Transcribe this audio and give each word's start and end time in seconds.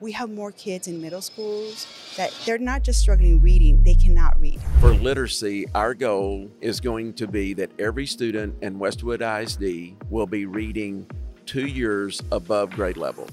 we 0.00 0.12
have 0.12 0.30
more 0.30 0.52
kids 0.52 0.88
in 0.88 1.00
middle 1.00 1.20
schools 1.22 1.86
that 2.16 2.32
they're 2.44 2.58
not 2.58 2.82
just 2.82 3.00
struggling 3.00 3.40
reading, 3.40 3.82
they 3.82 3.94
cannot 3.94 4.38
read. 4.40 4.60
For 4.80 4.92
literacy, 4.94 5.66
our 5.74 5.94
goal 5.94 6.50
is 6.60 6.80
going 6.80 7.14
to 7.14 7.26
be 7.26 7.54
that 7.54 7.70
every 7.78 8.06
student 8.06 8.54
in 8.62 8.78
Westwood 8.78 9.22
ISD 9.22 9.94
will 10.10 10.26
be 10.26 10.46
reading 10.46 11.08
two 11.46 11.66
years 11.66 12.22
above 12.32 12.70
grade 12.70 12.96
level. 12.96 13.28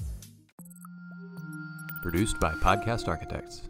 Produced 2.02 2.38
by 2.38 2.52
Podcast 2.54 3.08
Architects. 3.08 3.68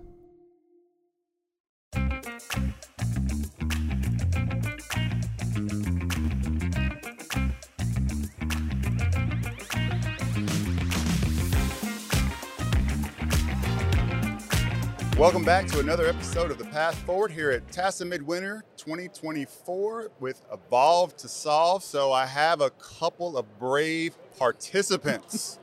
Welcome 15.25 15.43
back 15.43 15.67
to 15.69 15.81
another 15.81 16.07
episode 16.07 16.51
of 16.51 16.59
The 16.59 16.67
Path 16.67 16.99
Forward 16.99 17.31
here 17.31 17.51
at 17.51 17.67
TASA 17.73 18.05
Midwinter 18.05 18.63
2024 18.77 20.11
with 20.21 20.45
Evolve 20.53 21.17
to 21.17 21.29
Solve. 21.29 21.83
So 21.83 22.13
I 22.13 22.27
have 22.27 22.61
a 22.61 22.69
couple 22.69 23.39
of 23.39 23.59
brave 23.59 24.15
participants. 24.39 25.59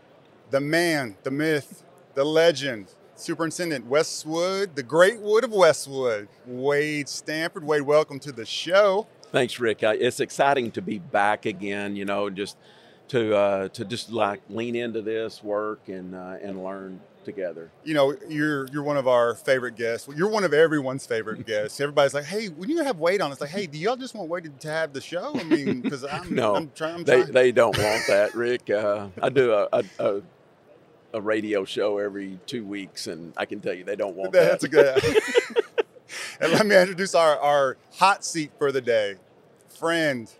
the 0.50 0.60
man, 0.60 1.16
the 1.22 1.30
myth, 1.30 1.82
the 2.12 2.24
legend, 2.24 2.88
Superintendent 3.14 3.86
Westwood, 3.86 4.76
the 4.76 4.82
great 4.82 5.18
wood 5.18 5.44
of 5.44 5.50
Westwood, 5.50 6.28
Wade 6.44 7.08
Stanford. 7.08 7.64
Wade, 7.64 7.82
welcome 7.82 8.18
to 8.18 8.32
the 8.32 8.44
show. 8.44 9.06
Thanks, 9.32 9.58
Rick. 9.58 9.78
It's 9.82 10.20
exciting 10.20 10.72
to 10.72 10.82
be 10.82 10.98
back 10.98 11.46
again, 11.46 11.96
you 11.96 12.04
know, 12.04 12.28
just 12.28 12.58
to 13.08 13.34
uh, 13.34 13.68
to 13.68 13.86
just 13.86 14.12
like 14.12 14.42
lean 14.50 14.76
into 14.76 15.00
this 15.00 15.42
work 15.42 15.88
and 15.88 16.14
uh, 16.14 16.36
and 16.42 16.62
learn 16.62 17.00
together. 17.26 17.70
You 17.84 17.92
know, 17.92 18.16
you're 18.28 18.66
you're 18.68 18.82
one 18.82 18.96
of 18.96 19.06
our 19.06 19.34
favorite 19.34 19.76
guests. 19.76 20.08
You're 20.16 20.30
one 20.30 20.44
of 20.44 20.54
everyone's 20.54 21.04
favorite 21.04 21.44
guests. 21.52 21.78
Everybody's 21.78 22.14
like, 22.14 22.24
"Hey, 22.24 22.46
when 22.46 22.70
you 22.70 22.82
have 22.82 22.98
Wade 22.98 23.20
on?" 23.20 23.30
It's 23.32 23.40
like, 23.42 23.50
"Hey, 23.50 23.66
do 23.66 23.76
y'all 23.76 23.96
just 23.96 24.14
want 24.14 24.30
Wade 24.30 24.58
to 24.58 24.68
have 24.70 24.94
the 24.94 25.02
show?" 25.02 25.32
I 25.34 25.42
mean, 25.42 25.82
because 25.82 26.04
I'm 26.10 26.34
no, 26.34 26.54
I'm 26.54 26.70
trying. 26.74 27.04
They 27.04 27.24
they 27.24 27.52
don't 27.52 27.76
want 27.76 28.06
that, 28.08 28.34
Rick. 28.34 28.70
Uh, 28.76 29.08
I 29.20 29.30
do 29.30 29.52
a, 29.52 29.68
a, 29.72 29.84
a, 29.98 30.22
a 31.14 31.20
radio 31.20 31.64
show 31.64 31.98
every 31.98 32.38
two 32.46 32.64
weeks, 32.64 33.06
and 33.06 33.32
I 33.36 33.44
can 33.46 33.60
tell 33.60 33.72
you 33.72 33.84
they 33.84 33.96
don't 33.96 34.14
want 34.14 34.32
that. 34.32 34.60
That's 34.60 34.64
a 34.64 34.68
good. 34.68 35.02
and 36.40 36.52
let 36.52 36.66
me 36.66 36.76
introduce 36.76 37.14
our 37.14 37.36
our 37.38 37.78
hot 37.94 38.24
seat 38.24 38.52
for 38.58 38.70
the 38.70 38.80
day, 38.80 39.16
friend. 39.68 40.30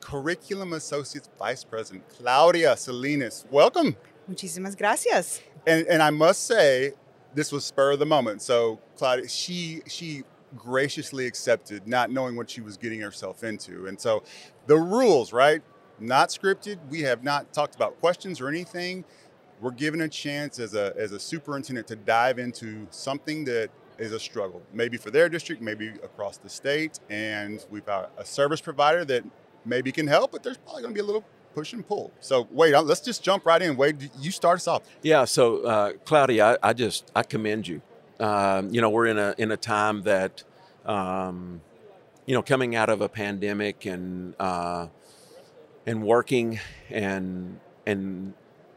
Curriculum 0.00 0.72
Associates 0.72 1.28
Vice 1.38 1.62
President 1.64 2.04
Claudia 2.08 2.76
Salinas. 2.76 3.44
Welcome. 3.50 3.96
Muchísimas 4.28 4.76
gracias 4.76 5.42
and 5.66 5.86
and 5.86 6.02
I 6.02 6.10
must 6.10 6.46
say, 6.46 6.92
this 7.34 7.52
was 7.52 7.64
spur 7.64 7.92
of 7.92 7.98
the 7.98 8.06
moment. 8.06 8.42
So 8.42 8.80
Claudia, 8.96 9.28
she 9.28 9.82
she 9.86 10.22
graciously 10.56 11.26
accepted, 11.26 11.86
not 11.86 12.10
knowing 12.10 12.36
what 12.36 12.50
she 12.50 12.60
was 12.60 12.76
getting 12.76 13.00
herself 13.00 13.42
into. 13.42 13.86
And 13.86 14.00
so 14.00 14.22
the 14.66 14.76
rules, 14.76 15.32
right? 15.32 15.62
Not 15.98 16.28
scripted. 16.28 16.78
We 16.90 17.02
have 17.02 17.22
not 17.22 17.52
talked 17.52 17.74
about 17.74 17.98
questions 18.00 18.40
or 18.40 18.48
anything. 18.48 19.04
We're 19.60 19.70
given 19.70 20.00
a 20.02 20.08
chance 20.08 20.58
as 20.58 20.74
a 20.74 20.92
as 20.96 21.12
a 21.12 21.20
superintendent 21.20 21.86
to 21.88 21.96
dive 21.96 22.38
into 22.38 22.86
something 22.90 23.44
that 23.44 23.70
is 23.98 24.12
a 24.12 24.18
struggle, 24.18 24.62
maybe 24.72 24.96
for 24.96 25.10
their 25.10 25.28
district, 25.28 25.62
maybe 25.62 25.88
across 26.02 26.38
the 26.38 26.48
state. 26.48 26.98
And 27.08 27.64
we've 27.70 27.86
got 27.86 28.10
a 28.18 28.24
service 28.24 28.60
provider 28.60 29.04
that 29.04 29.24
maybe 29.64 29.92
can 29.92 30.06
help, 30.06 30.32
but 30.32 30.42
there's 30.42 30.56
probably 30.56 30.82
going 30.82 30.94
to 30.94 30.98
be 30.98 31.02
a 31.02 31.06
little 31.06 31.24
push 31.54 31.72
and 31.72 31.86
pull. 31.86 32.12
So 32.20 32.48
wait, 32.50 32.72
let's 32.72 33.00
just 33.00 33.22
jump 33.22 33.46
right 33.46 33.60
in. 33.60 33.76
Wade, 33.76 34.10
you 34.18 34.30
start 34.30 34.56
us 34.56 34.68
off. 34.68 34.82
Yeah. 35.02 35.24
So 35.24 35.64
uh, 35.64 35.92
Claudia, 36.04 36.58
I, 36.62 36.70
I, 36.70 36.72
just 36.72 37.10
I 37.14 37.22
commend 37.22 37.68
you. 37.68 37.82
Um, 38.20 38.72
you 38.72 38.80
know, 38.80 38.90
we're 38.90 39.06
in 39.06 39.18
a 39.18 39.34
in 39.38 39.50
a 39.50 39.56
time 39.56 40.02
that, 40.02 40.44
um, 40.84 41.60
you 42.26 42.34
know, 42.34 42.42
coming 42.42 42.76
out 42.76 42.88
of 42.88 43.00
a 43.00 43.08
pandemic 43.08 43.84
and 43.84 44.34
uh, 44.38 44.86
and 45.86 46.02
working 46.02 46.60
and 46.90 47.58
and 47.86 48.34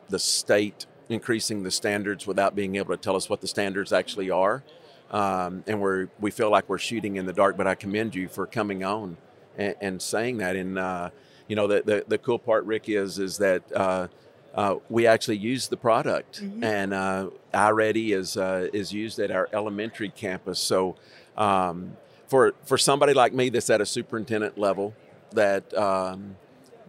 the 0.09 0.19
state 0.19 0.85
increasing 1.09 1.63
the 1.63 1.71
standards 1.71 2.25
without 2.25 2.55
being 2.55 2.75
able 2.75 2.95
to 2.95 3.01
tell 3.01 3.15
us 3.15 3.29
what 3.29 3.41
the 3.41 3.47
standards 3.47 3.93
actually 3.93 4.31
are. 4.31 4.63
Um, 5.11 5.63
and 5.67 5.79
we're 5.79 6.07
we 6.19 6.31
feel 6.31 6.49
like 6.49 6.67
we're 6.67 6.79
shooting 6.79 7.15
in 7.17 7.25
the 7.25 7.33
dark. 7.33 7.57
But 7.57 7.67
I 7.67 7.75
commend 7.75 8.15
you 8.15 8.27
for 8.27 8.47
coming 8.47 8.83
on 8.83 9.17
and, 9.57 9.75
and 9.79 10.01
saying 10.01 10.37
that. 10.37 10.55
And 10.55 10.79
uh, 10.79 11.11
you 11.47 11.55
know, 11.55 11.67
the, 11.67 11.81
the, 11.83 12.05
the 12.07 12.17
cool 12.17 12.39
part, 12.39 12.65
Rick, 12.65 12.89
is 12.89 13.19
is 13.19 13.37
that 13.37 13.63
uh, 13.75 14.07
uh, 14.53 14.75
we 14.89 15.05
actually 15.05 15.37
use 15.37 15.67
the 15.67 15.77
product, 15.77 16.41
mm-hmm. 16.41 16.63
and 16.63 16.93
uh, 16.93 17.29
iReady 17.53 18.15
is 18.15 18.37
uh, 18.37 18.69
is 18.73 18.93
used 18.93 19.19
at 19.19 19.31
our 19.31 19.49
elementary 19.53 20.09
campus. 20.09 20.59
So, 20.59 20.95
um, 21.37 21.97
for 22.27 22.53
for 22.65 22.77
somebody 22.77 23.13
like 23.13 23.33
me 23.33 23.49
that's 23.49 23.69
at 23.69 23.81
a 23.81 23.85
superintendent 23.85 24.57
level, 24.57 24.95
that 25.33 25.73
um, 25.77 26.37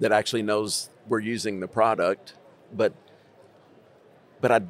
that 0.00 0.12
actually 0.12 0.42
knows 0.42 0.90
we're 1.08 1.20
using 1.20 1.60
the 1.60 1.68
product, 1.68 2.34
but 2.72 2.92
but 4.40 4.52
I 4.52 4.60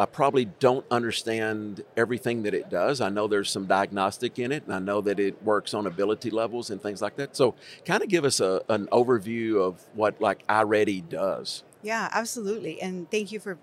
I 0.00 0.06
probably 0.06 0.46
don't 0.46 0.86
understand 0.90 1.84
everything 1.94 2.44
that 2.44 2.54
it 2.54 2.70
does. 2.70 3.02
I 3.02 3.10
know 3.10 3.28
there's 3.28 3.50
some 3.50 3.66
diagnostic 3.66 4.38
in 4.38 4.50
it, 4.50 4.64
and 4.64 4.74
I 4.74 4.78
know 4.78 5.02
that 5.02 5.20
it 5.20 5.42
works 5.42 5.74
on 5.74 5.86
ability 5.86 6.30
levels 6.30 6.70
and 6.70 6.80
things 6.80 7.02
like 7.02 7.16
that. 7.16 7.36
So, 7.36 7.54
kind 7.84 8.02
of 8.02 8.08
give 8.08 8.24
us 8.24 8.40
a, 8.40 8.62
an 8.70 8.86
overview 8.86 9.60
of 9.60 9.84
what 9.92 10.18
like 10.18 10.46
iReady 10.46 11.06
does. 11.06 11.64
Yeah, 11.82 12.08
absolutely. 12.12 12.80
And 12.80 13.10
thank 13.10 13.30
you 13.30 13.40
for. 13.40 13.58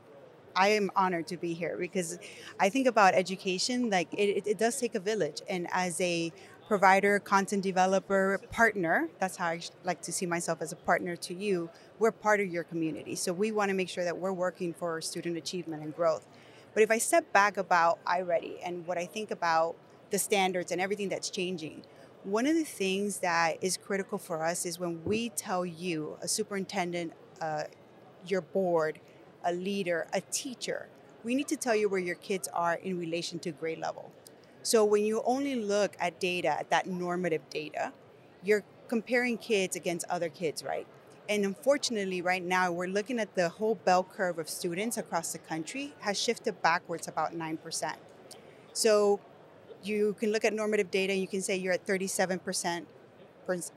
I 0.56 0.70
am 0.70 0.92
honored 0.96 1.28
to 1.28 1.38
be 1.38 1.54
here 1.54 1.76
because 1.78 2.20
I 2.60 2.70
think 2.70 2.88
about 2.88 3.14
education 3.16 3.90
like 3.90 4.12
it, 4.14 4.46
it 4.46 4.58
does 4.60 4.80
take 4.80 4.94
a 4.94 5.00
village, 5.00 5.42
and 5.50 5.68
as 5.72 6.00
a 6.02 6.32
provider, 6.68 7.18
content 7.20 7.64
developer, 7.64 8.40
partner. 8.52 9.10
That's 9.20 9.38
how 9.38 9.48
I 9.48 9.62
like 9.84 10.02
to 10.04 10.12
see 10.12 10.26
myself 10.26 10.62
as 10.62 10.72
a 10.72 10.76
partner 10.76 11.16
to 11.16 11.34
you. 11.34 11.70
We're 12.00 12.12
part 12.12 12.40
of 12.40 12.48
your 12.48 12.64
community. 12.64 13.16
So 13.16 13.34
we 13.34 13.52
want 13.52 13.70
to 13.70 13.76
make 13.76 13.90
sure 13.90 14.04
that 14.04 14.18
we're 14.18 14.34
working 14.34 14.74
for 14.74 15.02
student 15.02 15.38
achievement 15.38 15.84
and 15.84 15.96
growth. 15.96 16.28
But 16.74 16.84
if 16.84 16.92
I 16.92 17.00
step 17.00 17.32
back 17.34 17.58
about 17.58 18.04
iReady 18.06 18.58
and 18.64 18.86
what 18.86 18.98
I 18.98 19.06
think 19.06 19.32
about 19.32 19.76
the 20.12 20.20
standards 20.20 20.72
and 20.72 20.80
everything 20.80 21.10
that's 21.10 21.30
changing, 21.30 21.82
one 22.24 22.46
of 22.46 22.56
the 22.56 22.64
things 22.64 23.20
that 23.20 23.58
is 23.62 23.78
critical 23.78 24.18
for 24.18 24.44
us 24.44 24.66
is 24.66 24.80
when 24.80 25.04
we 25.06 25.30
tell 25.30 25.66
you, 25.66 26.18
a 26.22 26.28
superintendent, 26.28 27.14
uh, 27.42 27.64
your 28.28 28.42
board, 28.42 29.00
a 29.44 29.54
leader, 29.54 30.08
a 30.14 30.22
teacher, 30.22 30.90
we 31.24 31.34
need 31.34 31.48
to 31.48 31.56
tell 31.56 31.76
you 31.76 31.90
where 31.90 32.00
your 32.00 32.16
kids 32.16 32.48
are 32.54 32.76
in 32.76 33.00
relation 33.00 33.40
to 33.40 33.52
grade 33.52 33.80
level. 33.80 34.12
So 34.62 34.86
when 34.86 35.04
you 35.04 35.24
only 35.26 35.56
look 35.56 35.96
at 36.00 36.20
data, 36.20 36.50
at 36.50 36.70
that 36.70 36.88
normative 36.88 37.50
data, 37.50 37.94
you're 38.44 38.64
comparing 38.88 39.38
kids 39.38 39.76
against 39.76 40.06
other 40.10 40.30
kids, 40.30 40.64
right? 40.64 40.86
And 41.30 41.44
unfortunately, 41.44 42.22
right 42.22 42.44
now, 42.44 42.72
we're 42.72 42.88
looking 42.88 43.20
at 43.20 43.36
the 43.36 43.50
whole 43.50 43.76
bell 43.76 44.04
curve 44.04 44.40
of 44.40 44.50
students 44.50 44.98
across 44.98 45.34
the 45.34 45.40
country 45.40 45.94
has 46.00 46.20
shifted 46.20 46.62
backwards 46.62 47.08
about 47.08 47.34
9%. 47.34 47.96
So 48.74 49.20
you 49.84 50.16
can 50.20 50.32
look 50.32 50.46
at 50.46 50.54
normative 50.54 50.90
data 50.90 51.14
and 51.14 51.22
you 51.22 51.28
can 51.28 51.42
say 51.42 51.56
you're 51.58 51.74
at 51.74 51.86
37% 51.86 52.86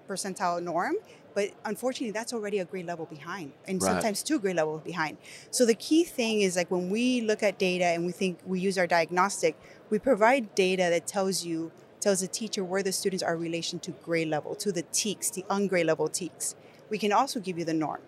percentile 0.08 0.62
norm, 0.62 0.94
but 1.34 1.50
unfortunately, 1.64 2.10
that's 2.10 2.32
already 2.32 2.58
a 2.58 2.64
grade 2.64 2.86
level 2.86 3.06
behind, 3.06 3.52
and 3.68 3.80
right. 3.80 3.88
sometimes 3.92 4.22
two 4.22 4.38
grade 4.38 4.56
levels 4.56 4.82
behind. 4.82 5.16
So 5.50 5.64
the 5.64 5.74
key 5.74 6.04
thing 6.04 6.40
is 6.40 6.56
like 6.56 6.70
when 6.70 6.90
we 6.90 7.20
look 7.20 7.42
at 7.42 7.58
data 7.58 7.84
and 7.84 8.04
we 8.04 8.12
think 8.12 8.40
we 8.44 8.60
use 8.60 8.76
our 8.76 8.86
diagnostic, 8.86 9.56
we 9.88 9.98
provide 9.98 10.54
data 10.54 10.88
that 10.90 11.06
tells 11.06 11.44
you 11.44 11.70
tells 12.00 12.20
the 12.20 12.28
teacher 12.28 12.64
where 12.64 12.82
the 12.82 12.92
students 12.92 13.22
are 13.22 13.34
in 13.34 13.40
relation 13.40 13.78
to 13.78 13.90
grade 13.90 14.28
level, 14.28 14.54
to 14.54 14.72
the 14.72 14.82
TEKS, 14.84 15.34
the 15.34 15.44
ungrade 15.50 15.86
level 15.86 16.08
TEKS. 16.08 16.54
We 16.90 16.98
can 16.98 17.12
also 17.12 17.40
give 17.40 17.58
you 17.58 17.64
the 17.64 17.74
norm. 17.74 18.00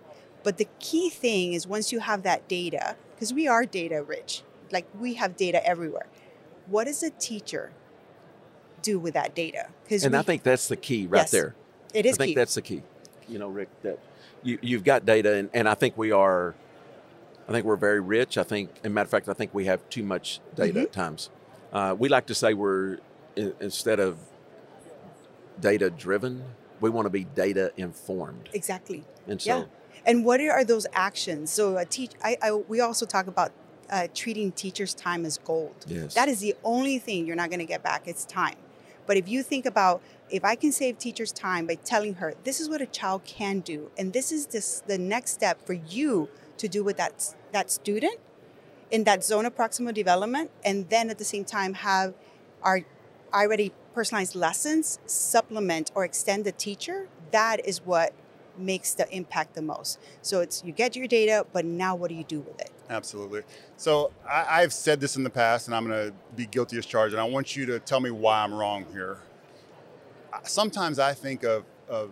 But 0.43 0.59
the 0.59 0.69
key 0.81 1.09
thing 1.09 1.55
is 1.55 1.67
once 1.67 1.93
you 1.93 2.01
have 2.01 2.25
that 2.25 2.49
data, 2.49 2.97
because 3.15 3.33
we 3.33 3.49
are 3.49 3.65
data 3.65 4.03
rich, 4.03 4.43
like 4.71 4.87
we 4.99 5.15
have 5.15 5.37
data 5.37 5.65
everywhere. 5.67 6.07
What 6.67 6.85
does 6.85 7.03
a 7.03 7.11
teacher 7.11 7.73
do 8.83 8.99
with 8.99 9.15
that 9.15 9.35
data? 9.35 9.69
Because 9.85 10.05
and 10.05 10.13
we, 10.13 10.19
I 10.19 10.23
think 10.23 10.43
that's 10.43 10.69
the 10.69 10.77
key 10.77 11.07
right 11.07 11.21
yes, 11.21 11.31
there. 11.31 11.55
It 11.95 12.07
is. 12.07 12.15
I 12.15 12.17
think 12.19 12.31
key. 12.31 12.35
that's 12.35 12.55
the 12.55 12.63
key 12.63 12.83
you 13.29 13.39
know, 13.39 13.49
Rick, 13.49 13.69
that 13.83 13.99
you, 14.43 14.59
you've 14.63 14.85
got 14.85 15.05
data, 15.05 15.35
and, 15.35 15.51
and 15.55 15.69
I 15.69 15.75
think 15.75 15.97
we 15.97 16.13
are, 16.13 16.55
I 17.49 17.53
think 17.53 17.65
we're 17.65 17.77
very 17.77 18.01
rich. 18.01 18.39
I 18.39 18.43
think, 18.43 18.71
as 18.79 18.87
a 18.87 18.91
matter 18.91 19.07
of 19.07 19.11
fact, 19.11 19.29
I 19.29 19.33
think 19.33 19.55
we 19.55 19.65
have 19.65 19.89
too 19.89 20.03
much 20.03 20.41
data 20.55 20.73
mm-hmm. 20.73 20.83
at 20.83 20.93
times. 20.93 21.31
Uh, 21.73 21.95
we 21.99 22.09
like 22.09 22.27
to 22.27 22.35
say 22.35 22.55
we're, 22.55 22.99
instead 23.37 23.99
of 23.99 24.19
data 25.59 25.91
driven, 25.91 26.45
we 26.83 26.91
want 26.91 27.07
to 27.07 27.11
be 27.11 27.25
data 27.25 27.73
informed. 27.77 28.51
Exactly. 28.53 29.05
And 29.27 29.41
so, 29.41 29.59
yeah. 29.59 29.65
And 30.05 30.25
what 30.25 30.41
are 30.41 30.65
those 30.65 30.87
actions? 30.93 31.51
So, 31.51 31.79
a 31.79 31.85
teach. 31.85 32.11
I, 32.23 32.37
I 32.43 32.53
we 32.53 32.81
also 32.81 33.07
talk 33.07 33.29
about 33.29 33.53
uh, 33.89 34.09
treating 34.15 34.53
teachers' 34.53 34.93
time 34.93 35.25
as 35.25 35.39
gold. 35.39 35.87
Yes. 35.87 36.15
That 36.15 36.29
is 36.29 36.41
the 36.41 36.55
only 36.65 36.99
thing 36.99 37.27
you're 37.27 37.37
not 37.37 37.51
going 37.51 37.61
to 37.61 37.67
get 37.67 37.83
back. 37.83 38.03
It's 38.07 38.25
time. 38.25 38.57
But 39.07 39.17
if 39.17 39.29
you 39.29 39.43
think 39.43 39.65
about 39.65 40.03
if 40.31 40.45
I 40.45 40.55
can 40.55 40.73
save 40.73 40.99
teachers 40.99 41.33
time 41.33 41.67
by 41.67 41.77
telling 41.77 42.15
her 42.15 42.35
this 42.45 42.61
is 42.61 42.69
what 42.69 42.81
a 42.81 42.87
child 42.87 43.25
can 43.25 43.61
do, 43.61 43.91
and 43.97 44.13
this 44.13 44.33
is 44.33 44.47
this 44.47 44.83
the 44.87 44.99
next 44.99 45.33
step 45.33 45.65
for 45.65 45.75
you 45.75 46.29
to 46.59 46.69
do 46.69 46.83
with 46.83 46.97
that 46.97 47.35
that 47.53 47.71
student, 47.71 48.19
in 48.91 49.05
that 49.05 49.25
zone 49.25 49.47
of 49.47 49.55
proximal 49.55 49.95
development, 49.95 50.51
and 50.65 50.89
then 50.91 51.11
at 51.11 51.19
the 51.19 51.25
same 51.25 51.45
time 51.45 51.75
have 51.75 52.15
our 52.63 52.81
iReady 53.33 53.73
personalized 53.95 54.35
lessons 54.35 54.99
supplement 55.07 55.91
or 55.95 56.05
extend 56.05 56.45
the 56.45 56.53
teacher, 56.53 57.09
that 57.31 57.67
is 57.67 57.85
what 57.85 58.13
makes 58.59 58.95
the 58.95 59.11
impact 59.15 59.55
the 59.55 59.63
most. 59.63 59.99
So 60.21 60.41
it's 60.41 60.63
you 60.65 60.73
get 60.73 60.97
your 60.97 61.07
data, 61.07 61.47
but 61.53 61.65
now 61.65 61.95
what 61.95 62.09
do 62.09 62.15
you 62.15 62.25
do 62.25 62.41
with 62.41 62.61
it? 62.61 62.71
Absolutely. 62.91 63.43
So 63.77 64.13
I, 64.29 64.61
have 64.61 64.73
said 64.73 65.01
this 65.01 65.17
in 65.17 65.25
the 65.25 65.31
past, 65.31 65.67
and 65.67 65.75
I'm 65.75 65.87
going 65.87 66.11
to 66.11 66.15
be 66.37 66.47
guilty 66.47 66.77
as 66.77 66.85
charged, 66.85 67.15
and 67.15 67.21
I 67.21 67.25
want 67.25 67.57
you 67.57 67.65
to 67.67 67.79
tell 67.79 68.01
me 68.01 68.11
why 68.11 68.43
I'm 68.43 68.53
wrong 68.53 68.85
here. 68.93 69.19
Sometimes 70.43 70.99
I 70.99 71.15
think 71.15 71.43
of, 71.43 71.65
of 71.89 72.11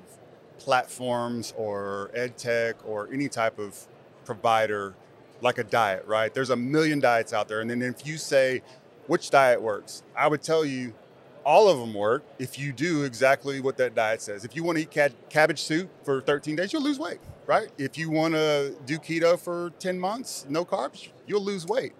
platforms 0.58 1.52
or 1.56 2.10
ed 2.14 2.38
tech 2.38 2.76
or 2.86 3.08
any 3.12 3.28
type 3.28 3.58
of 3.58 3.86
provider 4.24 4.94
like 5.42 5.58
a 5.58 5.64
diet, 5.64 6.04
right? 6.06 6.32
There's 6.32 6.50
a 6.50 6.56
million 6.56 7.00
diets 7.00 7.32
out 7.32 7.48
there. 7.48 7.60
And 7.60 7.70
then 7.70 7.82
if 7.82 8.06
you 8.06 8.16
say, 8.16 8.62
which 9.06 9.30
diet 9.30 9.60
works? 9.60 10.02
I 10.16 10.28
would 10.28 10.42
tell 10.42 10.64
you 10.64 10.92
all 11.44 11.68
of 11.68 11.78
them 11.78 11.94
work 11.94 12.24
if 12.38 12.58
you 12.58 12.72
do 12.72 13.04
exactly 13.04 13.60
what 13.60 13.76
that 13.78 13.94
diet 13.94 14.22
says. 14.22 14.44
If 14.44 14.54
you 14.56 14.64
want 14.64 14.78
to 14.78 14.82
eat 14.82 14.90
cab- 14.90 15.14
cabbage 15.28 15.62
soup 15.62 15.90
for 16.04 16.20
13 16.20 16.56
days, 16.56 16.72
you'll 16.72 16.82
lose 16.82 16.98
weight, 16.98 17.20
right? 17.46 17.68
If 17.78 17.96
you 17.96 18.10
want 18.10 18.34
to 18.34 18.76
do 18.86 18.98
keto 18.98 19.38
for 19.38 19.70
10 19.78 19.98
months, 19.98 20.46
no 20.48 20.64
carbs, 20.64 21.08
you'll 21.26 21.44
lose 21.44 21.66
weight. 21.66 21.92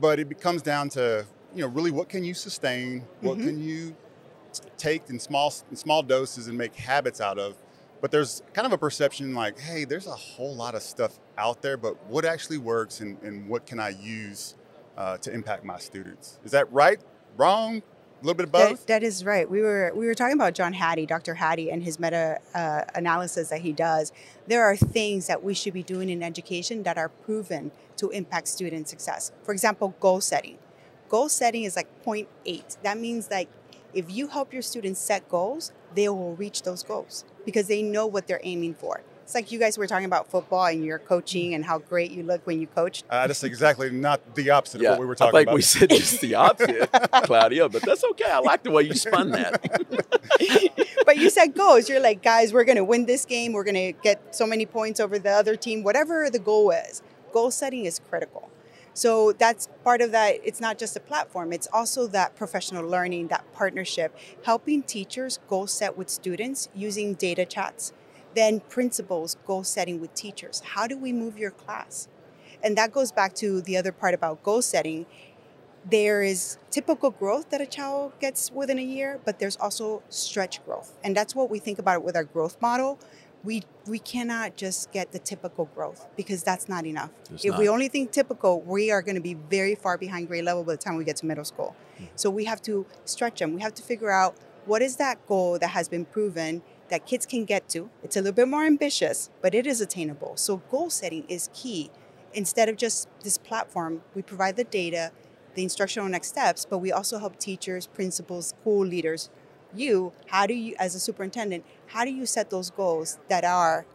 But 0.00 0.18
it 0.18 0.40
comes 0.40 0.62
down 0.62 0.88
to, 0.90 1.24
you 1.54 1.62
know, 1.62 1.68
really 1.68 1.90
what 1.90 2.08
can 2.08 2.24
you 2.24 2.34
sustain? 2.34 3.04
What 3.20 3.38
mm-hmm. 3.38 3.46
can 3.46 3.62
you 3.62 3.96
take 4.76 5.08
in 5.08 5.18
small 5.18 5.52
in 5.70 5.76
small 5.76 6.02
doses 6.02 6.48
and 6.48 6.56
make 6.56 6.74
habits 6.74 7.20
out 7.20 7.38
of? 7.38 7.56
But 8.00 8.10
there's 8.10 8.42
kind 8.52 8.66
of 8.66 8.72
a 8.72 8.78
perception 8.78 9.34
like, 9.34 9.58
hey, 9.58 9.84
there's 9.84 10.06
a 10.06 10.14
whole 10.14 10.54
lot 10.54 10.74
of 10.74 10.82
stuff 10.82 11.18
out 11.38 11.62
there, 11.62 11.76
but 11.76 11.96
what 12.06 12.24
actually 12.24 12.58
works 12.58 13.00
and, 13.00 13.20
and 13.22 13.48
what 13.48 13.66
can 13.66 13.80
I 13.80 13.90
use 13.90 14.54
uh, 14.96 15.16
to 15.18 15.32
impact 15.32 15.64
my 15.64 15.78
students? 15.78 16.38
Is 16.44 16.50
that 16.52 16.70
right? 16.72 17.00
Wrong? 17.36 17.82
A 18.20 18.24
little 18.24 18.36
bit 18.36 18.44
of 18.44 18.52
both. 18.52 18.86
that, 18.86 18.86
that 18.86 19.02
is 19.02 19.24
right. 19.24 19.48
We 19.48 19.60
were 19.60 19.92
we 19.94 20.06
were 20.06 20.14
talking 20.14 20.34
about 20.34 20.54
John 20.54 20.72
Hattie, 20.72 21.04
Dr. 21.04 21.34
Hattie, 21.34 21.70
and 21.70 21.82
his 21.82 22.00
meta 22.00 22.38
uh, 22.54 22.82
analysis 22.94 23.50
that 23.50 23.60
he 23.60 23.72
does. 23.72 24.10
There 24.46 24.64
are 24.64 24.74
things 24.74 25.26
that 25.26 25.42
we 25.44 25.52
should 25.52 25.74
be 25.74 25.82
doing 25.82 26.08
in 26.08 26.22
education 26.22 26.82
that 26.84 26.96
are 26.96 27.10
proven 27.10 27.72
to 27.98 28.08
impact 28.10 28.48
student 28.48 28.88
success. 28.88 29.32
For 29.42 29.52
example, 29.52 29.94
goal 30.00 30.22
setting. 30.22 30.58
Goal 31.08 31.28
setting 31.28 31.64
is 31.64 31.76
like 31.76 31.88
0.8. 32.04 32.82
That 32.82 32.98
means 32.98 33.30
like 33.30 33.48
if 33.92 34.10
you 34.10 34.28
help 34.28 34.52
your 34.52 34.62
students 34.62 35.00
set 35.00 35.28
goals, 35.28 35.72
they 35.94 36.08
will 36.08 36.34
reach 36.36 36.62
those 36.62 36.82
goals 36.82 37.24
because 37.44 37.68
they 37.68 37.82
know 37.82 38.06
what 38.06 38.26
they're 38.26 38.40
aiming 38.42 38.74
for. 38.74 39.02
It's 39.26 39.34
like 39.34 39.50
you 39.50 39.58
guys 39.58 39.76
were 39.76 39.88
talking 39.88 40.04
about 40.04 40.30
football 40.30 40.66
and 40.66 40.84
you're 40.84 41.00
coaching 41.00 41.54
and 41.54 41.64
how 41.64 41.80
great 41.80 42.12
you 42.12 42.22
look 42.22 42.46
when 42.46 42.60
you 42.60 42.68
coach. 42.68 43.02
Uh, 43.10 43.26
that's 43.26 43.42
exactly 43.42 43.90
not 43.90 44.36
the 44.36 44.50
opposite 44.50 44.80
yeah, 44.80 44.90
of 44.90 44.92
what 44.92 45.00
we 45.00 45.06
were 45.06 45.16
talking 45.16 45.30
about. 45.30 45.36
I 45.36 45.40
think 45.40 45.48
about. 45.48 45.54
we 45.56 45.62
said 45.62 45.90
just 45.90 46.20
the 46.20 46.34
opposite, 46.36 46.88
Claudia, 47.24 47.68
but 47.68 47.82
that's 47.82 48.04
okay. 48.04 48.30
I 48.30 48.38
like 48.38 48.62
the 48.62 48.70
way 48.70 48.84
you 48.84 48.94
spun 48.94 49.32
that. 49.32 49.60
but 51.06 51.16
you 51.16 51.28
said 51.28 51.56
goals. 51.56 51.88
You're 51.88 51.98
like, 51.98 52.22
guys, 52.22 52.52
we're 52.52 52.62
going 52.62 52.76
to 52.76 52.84
win 52.84 53.06
this 53.06 53.24
game. 53.24 53.52
We're 53.52 53.64
going 53.64 53.92
to 53.94 54.00
get 54.00 54.32
so 54.32 54.46
many 54.46 54.64
points 54.64 55.00
over 55.00 55.18
the 55.18 55.32
other 55.32 55.56
team, 55.56 55.82
whatever 55.82 56.30
the 56.30 56.38
goal 56.38 56.70
is. 56.70 57.02
Goal 57.32 57.50
setting 57.50 57.84
is 57.84 57.98
critical. 58.08 58.48
So 58.94 59.32
that's 59.32 59.68
part 59.82 60.02
of 60.02 60.12
that. 60.12 60.36
It's 60.44 60.60
not 60.60 60.78
just 60.78 60.96
a 60.96 61.00
platform, 61.00 61.52
it's 61.52 61.66
also 61.72 62.06
that 62.06 62.36
professional 62.36 62.88
learning, 62.88 63.26
that 63.26 63.52
partnership, 63.52 64.16
helping 64.44 64.84
teachers 64.84 65.40
goal 65.48 65.66
set 65.66 65.98
with 65.98 66.10
students 66.10 66.68
using 66.76 67.14
data 67.14 67.44
chats 67.44 67.92
then 68.36 68.60
principals 68.60 69.36
goal 69.46 69.64
setting 69.64 70.00
with 70.00 70.14
teachers. 70.14 70.62
How 70.64 70.86
do 70.86 70.96
we 70.98 71.12
move 71.12 71.38
your 71.38 71.50
class? 71.50 72.08
And 72.62 72.76
that 72.76 72.92
goes 72.92 73.12
back 73.12 73.34
to 73.36 73.60
the 73.60 73.76
other 73.76 73.92
part 73.92 74.14
about 74.14 74.42
goal 74.42 74.62
setting. 74.62 75.06
There 75.88 76.22
is 76.22 76.58
typical 76.70 77.10
growth 77.10 77.50
that 77.50 77.60
a 77.60 77.66
child 77.66 78.12
gets 78.20 78.50
within 78.50 78.78
a 78.78 78.82
year, 78.82 79.20
but 79.24 79.38
there's 79.38 79.56
also 79.56 80.02
stretch 80.08 80.64
growth. 80.64 80.98
And 81.04 81.16
that's 81.16 81.34
what 81.34 81.48
we 81.48 81.58
think 81.58 81.78
about 81.78 81.96
it 81.96 82.04
with 82.04 82.16
our 82.16 82.24
growth 82.24 82.60
model. 82.60 82.98
We, 83.44 83.62
we 83.86 84.00
cannot 84.00 84.56
just 84.56 84.90
get 84.90 85.12
the 85.12 85.20
typical 85.20 85.66
growth 85.66 86.08
because 86.16 86.42
that's 86.42 86.68
not 86.68 86.84
enough. 86.84 87.10
It's 87.30 87.44
if 87.44 87.52
not. 87.52 87.60
we 87.60 87.68
only 87.68 87.86
think 87.86 88.10
typical, 88.10 88.60
we 88.60 88.90
are 88.90 89.02
going 89.02 89.14
to 89.14 89.20
be 89.20 89.34
very 89.34 89.76
far 89.76 89.96
behind 89.96 90.26
grade 90.26 90.44
level 90.44 90.64
by 90.64 90.72
the 90.72 90.78
time 90.78 90.96
we 90.96 91.04
get 91.04 91.16
to 91.16 91.26
middle 91.26 91.44
school. 91.44 91.76
Mm-hmm. 91.94 92.06
So 92.16 92.28
we 92.30 92.44
have 92.46 92.60
to 92.62 92.84
stretch 93.04 93.38
them. 93.38 93.54
We 93.54 93.60
have 93.60 93.74
to 93.74 93.82
figure 93.82 94.10
out 94.10 94.34
what 94.64 94.82
is 94.82 94.96
that 94.96 95.24
goal 95.28 95.60
that 95.60 95.68
has 95.68 95.88
been 95.88 96.04
proven 96.04 96.62
that 96.88 97.06
kids 97.06 97.26
can 97.26 97.44
get 97.44 97.68
to. 97.70 97.90
It's 98.02 98.16
a 98.16 98.20
little 98.20 98.34
bit 98.34 98.48
more 98.48 98.64
ambitious, 98.64 99.30
but 99.42 99.54
it 99.54 99.66
is 99.66 99.80
attainable. 99.80 100.36
So 100.36 100.58
goal 100.70 100.90
setting 100.90 101.24
is 101.28 101.50
key. 101.52 101.90
Instead 102.32 102.68
of 102.68 102.76
just 102.76 103.08
this 103.22 103.38
platform, 103.38 104.02
we 104.14 104.22
provide 104.22 104.56
the 104.56 104.64
data, 104.64 105.12
the 105.54 105.62
instructional 105.62 106.08
next 106.08 106.28
steps, 106.28 106.66
but 106.68 106.78
we 106.78 106.92
also 106.92 107.18
help 107.18 107.38
teachers, 107.38 107.86
principals, 107.86 108.48
school 108.48 108.86
leaders, 108.86 109.30
you, 109.74 110.12
how 110.26 110.46
do 110.46 110.54
you 110.54 110.74
as 110.78 110.94
a 110.94 111.00
superintendent, 111.00 111.64
how 111.88 112.04
do 112.04 112.10
you 112.10 112.24
set 112.24 112.50
those 112.50 112.70
goals 112.70 113.18
that 113.28 113.44
are 113.44 113.86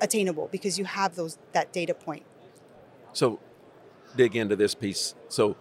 attainable 0.00 0.48
because 0.50 0.78
you 0.78 0.84
have 0.84 1.16
those 1.16 1.38
that 1.52 1.72
data 1.72 1.94
point. 1.94 2.24
So 3.12 3.40
dig 4.16 4.36
into 4.36 4.56
this 4.56 4.74
piece. 4.74 5.14
So 5.28 5.56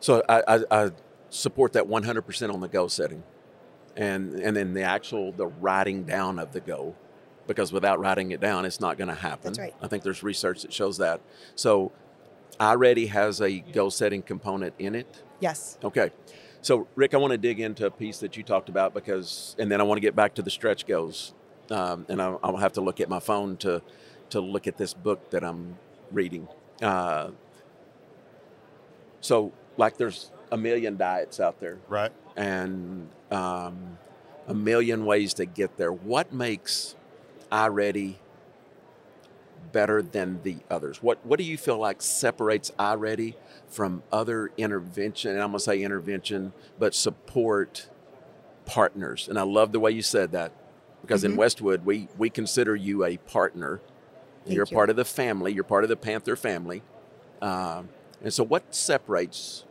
so 0.00 0.22
I, 0.28 0.42
I, 0.48 0.60
I 0.70 0.90
support 1.28 1.74
that 1.74 1.86
100% 1.86 2.52
on 2.52 2.60
the 2.60 2.68
goal 2.68 2.88
setting 2.88 3.22
and 3.96 4.34
and 4.34 4.56
then 4.56 4.74
the 4.74 4.82
actual 4.82 5.32
the 5.32 5.46
writing 5.46 6.04
down 6.04 6.38
of 6.38 6.52
the 6.52 6.60
goal 6.60 6.96
because 7.46 7.72
without 7.72 7.98
writing 7.98 8.30
it 8.30 8.40
down 8.40 8.64
it's 8.64 8.80
not 8.80 8.96
going 8.96 9.08
to 9.08 9.14
happen. 9.14 9.52
That's 9.52 9.58
right. 9.58 9.74
i 9.82 9.88
think 9.88 10.02
there's 10.02 10.22
research 10.22 10.62
that 10.62 10.72
shows 10.72 10.98
that. 10.98 11.20
So 11.54 11.92
iready 12.58 13.08
has 13.08 13.40
a 13.40 13.60
goal 13.60 13.90
setting 13.90 14.22
component 14.22 14.74
in 14.78 14.94
it. 14.94 15.22
Yes. 15.40 15.78
Okay. 15.82 16.10
So 16.62 16.88
rick 16.94 17.14
i 17.14 17.16
want 17.16 17.32
to 17.32 17.38
dig 17.38 17.60
into 17.60 17.86
a 17.86 17.90
piece 17.90 18.18
that 18.18 18.36
you 18.36 18.42
talked 18.42 18.68
about 18.68 18.94
because 18.94 19.56
and 19.58 19.70
then 19.70 19.80
i 19.80 19.84
want 19.84 19.96
to 19.96 20.02
get 20.02 20.14
back 20.14 20.34
to 20.34 20.42
the 20.42 20.50
stretch 20.50 20.86
goals. 20.86 21.34
Um, 21.70 22.04
and 22.08 22.20
I'll, 22.20 22.40
I'll, 22.42 22.56
have 22.56 22.72
to 22.72 22.80
look 22.80 23.00
at 23.00 23.08
my 23.08 23.20
phone 23.20 23.56
to 23.58 23.80
to 24.30 24.40
look 24.40 24.66
at 24.66 24.76
this 24.76 24.92
book 24.92 25.30
that 25.30 25.44
i'm 25.44 25.78
reading. 26.10 26.48
Uh, 26.82 27.30
so 29.20 29.52
like 29.76 29.96
there's 29.96 30.30
a 30.50 30.56
million 30.56 30.96
diets 30.96 31.40
out 31.40 31.60
there 31.60 31.78
right 31.88 32.12
and 32.36 33.08
um, 33.30 33.98
a 34.48 34.54
million 34.54 35.04
ways 35.04 35.34
to 35.34 35.46
get 35.46 35.76
there. 35.76 35.92
What 35.92 36.32
makes 36.32 36.96
iReady 37.52 38.16
better 39.72 40.02
than 40.02 40.42
the 40.42 40.56
others? 40.70 41.02
What 41.02 41.24
What 41.24 41.38
do 41.38 41.44
you 41.44 41.56
feel 41.56 41.78
like 41.78 42.02
separates 42.02 42.72
iReady 42.78 43.34
from 43.68 44.02
other 44.12 44.50
intervention? 44.56 45.32
And 45.32 45.40
I'm 45.40 45.50
gonna 45.50 45.60
say 45.60 45.82
intervention, 45.82 46.52
but 46.78 46.94
support 46.94 47.88
partners. 48.66 49.28
And 49.28 49.38
I 49.38 49.42
love 49.42 49.72
the 49.72 49.80
way 49.80 49.92
you 49.92 50.02
said 50.02 50.32
that 50.32 50.52
because 51.02 51.22
mm-hmm. 51.22 51.32
in 51.32 51.38
Westwood 51.38 51.84
we 51.84 52.08
we 52.18 52.30
consider 52.30 52.74
you 52.74 53.04
a 53.04 53.16
partner. 53.18 53.80
Thank 54.44 54.56
you're 54.56 54.66
you. 54.68 54.74
part 54.74 54.90
of 54.90 54.96
the 54.96 55.04
family. 55.04 55.52
You're 55.52 55.64
part 55.64 55.84
of 55.84 55.90
the 55.90 55.96
Panther 55.96 56.34
family. 56.34 56.82
Um, 57.42 57.90
and 58.22 58.32
so, 58.32 58.42
what 58.42 58.74
separates 58.74 59.64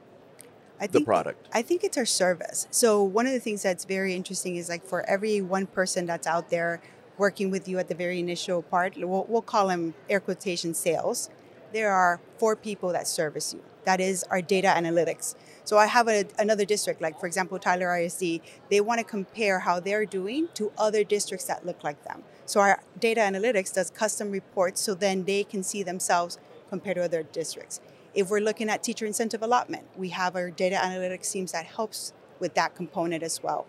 I 0.80 0.88
think, 0.88 1.06
the 1.06 1.06
product? 1.06 1.48
I 1.54 1.62
think 1.62 1.84
it's 1.84 1.98
our 1.98 2.06
service. 2.06 2.68
So 2.72 3.04
one 3.04 3.28
of 3.28 3.34
the 3.34 3.40
things 3.40 3.64
that's 3.64 3.86
very 3.86 4.14
interesting 4.14 4.56
is 4.56 4.70
like 4.70 4.84
for 4.84 5.08
every 5.10 5.42
one 5.42 5.68
person 5.68 6.06
that's 6.06 6.28
out 6.28 6.50
there 6.50 6.82
working 7.18 7.52
with 7.52 7.68
you 7.68 7.78
at 7.80 7.90
the 7.90 7.96
very 7.96 8.20
initial 8.20 8.62
part, 8.62 8.96
we'll, 8.98 9.26
we'll 9.28 9.42
call 9.42 9.68
them 9.68 9.94
air 10.10 10.20
quotation 10.20 10.74
sales. 10.74 11.30
There 11.74 11.92
are 11.92 12.20
four 12.38 12.56
people 12.56 12.92
that 12.94 13.08
service 13.08 13.54
you. 13.54 13.62
That 13.84 14.00
is 14.00 14.24
our 14.26 14.42
data 14.42 14.68
analytics. 14.68 15.36
So 15.66 15.78
I 15.78 15.86
have 15.86 16.08
a, 16.08 16.26
another 16.38 16.66
district, 16.66 17.02
like 17.02 17.20
for 17.20 17.28
example, 17.28 17.60
Tyler 17.60 17.96
ISD, 17.98 18.42
they 18.70 18.82
want 18.82 19.00
to 19.00 19.04
compare 19.04 19.60
how 19.60 19.80
they're 19.80 20.06
doing 20.06 20.48
to 20.56 20.72
other 20.78 21.04
districts 21.04 21.46
that 21.46 21.66
look 21.66 21.84
like 21.84 22.04
them. 22.06 22.24
So 22.46 22.62
our 22.62 22.82
data 23.00 23.22
analytics 23.22 23.74
does 23.74 23.92
custom 23.92 24.32
reports 24.32 24.82
so 24.82 24.96
then 24.96 25.26
they 25.26 25.44
can 25.44 25.62
see 25.62 25.84
themselves 25.84 26.40
compared 26.70 26.96
to 26.96 27.04
other 27.04 27.24
districts. 27.24 27.82
If 28.20 28.30
we're 28.30 28.42
looking 28.42 28.70
at 28.70 28.84
teacher 28.84 29.06
incentive 29.06 29.42
allotment, 29.42 29.88
we 29.96 30.10
have 30.10 30.36
our 30.36 30.52
data 30.52 30.76
analytics 30.76 31.32
teams 31.32 31.54
that 31.54 31.66
helps 31.66 32.12
with 32.38 32.54
that 32.56 32.76
component 32.76 33.24
as 33.24 33.42
well. 33.42 33.66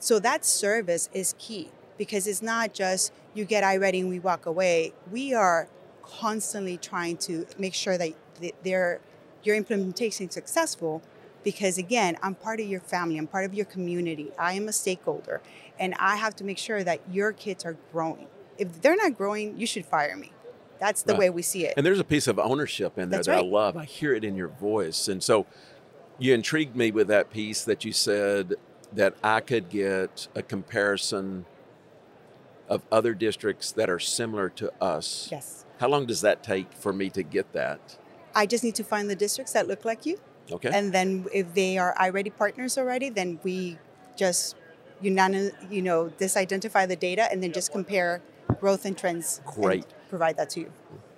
So 0.00 0.18
that 0.18 0.44
service 0.44 1.08
is 1.12 1.36
key 1.38 1.70
because 1.98 2.26
it's 2.26 2.42
not 2.42 2.74
just 2.74 3.12
you 3.32 3.44
get 3.44 3.62
iReady 3.62 4.00
and 4.00 4.08
we 4.08 4.18
walk 4.18 4.44
away. 4.44 4.92
We 5.12 5.34
are 5.34 5.68
constantly 6.02 6.78
trying 6.78 7.18
to 7.18 7.46
make 7.58 7.74
sure 7.74 7.96
that 7.96 8.12
their 8.64 9.00
your 9.44 9.54
implementation 9.54 10.26
is 10.26 10.34
successful 10.34 11.00
because 11.44 11.78
again, 11.78 12.16
I'm 12.24 12.34
part 12.34 12.58
of 12.58 12.66
your 12.66 12.80
family, 12.80 13.18
I'm 13.18 13.28
part 13.28 13.44
of 13.44 13.54
your 13.54 13.66
community. 13.66 14.32
I 14.36 14.54
am 14.54 14.66
a 14.66 14.72
stakeholder 14.72 15.40
and 15.78 15.94
I 16.00 16.16
have 16.16 16.34
to 16.36 16.44
make 16.44 16.58
sure 16.58 16.82
that 16.82 17.00
your 17.08 17.30
kids 17.30 17.64
are 17.64 17.76
growing. 17.92 18.26
If 18.58 18.82
they're 18.82 18.96
not 18.96 19.16
growing, 19.16 19.56
you 19.56 19.66
should 19.66 19.86
fire 19.86 20.16
me. 20.16 20.32
That's 20.82 21.02
the 21.04 21.12
right. 21.12 21.20
way 21.20 21.30
we 21.30 21.42
see 21.42 21.64
it. 21.64 21.74
And 21.76 21.86
there's 21.86 22.00
a 22.00 22.04
piece 22.04 22.26
of 22.26 22.40
ownership 22.40 22.98
in 22.98 23.08
there 23.08 23.18
That's 23.18 23.28
that 23.28 23.34
right. 23.34 23.44
I 23.44 23.48
love. 23.48 23.76
I 23.76 23.84
hear 23.84 24.14
it 24.14 24.24
in 24.24 24.34
your 24.34 24.48
voice. 24.48 25.06
And 25.06 25.22
so 25.22 25.46
you 26.18 26.34
intrigued 26.34 26.74
me 26.74 26.90
with 26.90 27.06
that 27.06 27.30
piece 27.30 27.62
that 27.64 27.84
you 27.84 27.92
said 27.92 28.54
that 28.92 29.14
I 29.22 29.38
could 29.38 29.68
get 29.68 30.26
a 30.34 30.42
comparison 30.42 31.46
of 32.68 32.82
other 32.90 33.14
districts 33.14 33.70
that 33.70 33.88
are 33.88 34.00
similar 34.00 34.48
to 34.48 34.72
us. 34.82 35.28
Yes. 35.30 35.64
How 35.78 35.86
long 35.86 36.04
does 36.04 36.20
that 36.22 36.42
take 36.42 36.72
for 36.72 36.92
me 36.92 37.10
to 37.10 37.22
get 37.22 37.52
that? 37.52 37.96
I 38.34 38.46
just 38.46 38.64
need 38.64 38.74
to 38.74 38.84
find 38.84 39.08
the 39.08 39.14
districts 39.14 39.52
that 39.52 39.68
look 39.68 39.84
like 39.84 40.04
you. 40.04 40.18
Okay. 40.50 40.70
And 40.74 40.92
then 40.92 41.26
if 41.32 41.54
they 41.54 41.78
are 41.78 41.94
iReady 41.94 42.36
partners 42.36 42.76
already, 42.76 43.08
then 43.08 43.38
we 43.44 43.78
just 44.16 44.56
unanim- 45.00 45.54
you 45.70 45.82
know, 45.82 46.10
disidentify 46.18 46.88
the 46.88 46.96
data 46.96 47.30
and 47.30 47.40
then 47.40 47.52
just 47.52 47.70
compare 47.70 48.20
growth 48.58 48.84
and 48.84 48.98
trends. 48.98 49.40
and 49.44 49.54
Great. 49.54 49.86
Provide 50.12 50.36
that 50.36 50.50
to 50.50 50.60
you. 50.60 50.72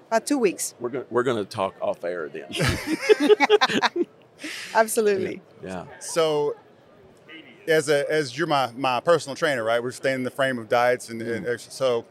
About 0.07 0.25
two 0.25 0.39
weeks. 0.39 0.75
we're 0.79 0.89
going 0.89 1.05
we're 1.11 1.25
going 1.25 1.37
to 1.37 1.45
talk 1.45 1.75
off 1.81 2.05
air 2.05 2.29
then. 2.29 2.47
Absolutely. 4.75 5.43
yeah. 5.65 5.87
So, 5.99 6.55
as 7.67 7.89
a 7.89 8.09
as 8.09 8.39
you're 8.39 8.47
my 8.47 8.71
my 8.77 9.01
personal 9.01 9.35
trainer, 9.35 9.65
right? 9.65 9.83
We're 9.83 9.91
staying 9.91 10.17
in 10.17 10.23
the 10.23 10.31
frame 10.31 10.59
of 10.59 10.69
diets 10.69 11.09
and, 11.09 11.21
and 11.21 11.45
mm. 11.45 11.71
so. 11.71 12.05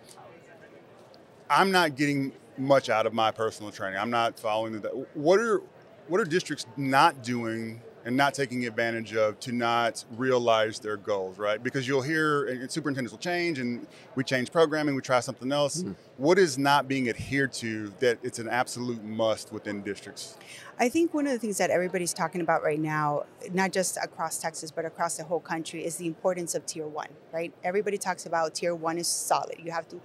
I'm 1.49 1.71
not 1.71 1.95
getting 1.95 2.31
much 2.57 2.89
out 2.89 3.05
of 3.05 3.13
my 3.13 3.29
personal 3.29 3.71
training. 3.71 3.99
I'm 3.99 4.09
not 4.09 4.39
following 4.39 4.81
the. 4.81 4.89
What 5.13 5.39
are 5.39 5.61
what 6.07 6.19
are 6.19 6.25
districts 6.25 6.65
not 6.77 7.21
doing 7.21 7.79
and 8.05 8.17
not 8.17 8.33
taking 8.33 8.65
advantage 8.65 9.15
of 9.15 9.39
to 9.39 9.51
not 9.51 10.03
realize 10.17 10.79
their 10.79 10.97
goals, 10.97 11.37
right? 11.37 11.61
Because 11.61 11.87
you'll 11.87 12.01
hear 12.01 12.45
and 12.47 12.69
superintendents 12.69 13.11
will 13.11 13.19
change 13.19 13.59
and 13.59 13.87
we 14.15 14.23
change 14.23 14.51
programming, 14.51 14.95
we 14.95 15.01
try 15.01 15.19
something 15.19 15.51
else. 15.51 15.81
Hmm. 15.81 15.93
What 16.17 16.37
is 16.37 16.57
not 16.57 16.87
being 16.87 17.09
adhered 17.09 17.53
to 17.53 17.93
that 17.99 18.19
it's 18.23 18.39
an 18.39 18.49
absolute 18.49 19.03
must 19.03 19.51
within 19.51 19.81
districts? 19.81 20.37
I 20.79 20.89
think 20.89 21.13
one 21.13 21.27
of 21.27 21.33
the 21.33 21.39
things 21.39 21.57
that 21.59 21.69
everybody's 21.69 22.13
talking 22.13 22.41
about 22.41 22.63
right 22.63 22.79
now, 22.79 23.23
not 23.51 23.71
just 23.71 23.97
across 23.97 24.37
Texas, 24.39 24.71
but 24.71 24.85
across 24.85 25.17
the 25.17 25.23
whole 25.23 25.39
country, 25.39 25.85
is 25.85 25.97
the 25.97 26.07
importance 26.07 26.55
of 26.55 26.65
tier 26.65 26.87
one, 26.87 27.09
right? 27.31 27.53
Everybody 27.63 27.97
talks 27.97 28.25
about 28.25 28.55
tier 28.55 28.75
one 28.75 28.97
is 28.97 29.07
solid. 29.07 29.55
You 29.59 29.71
have 29.71 29.87
to, 29.89 30.01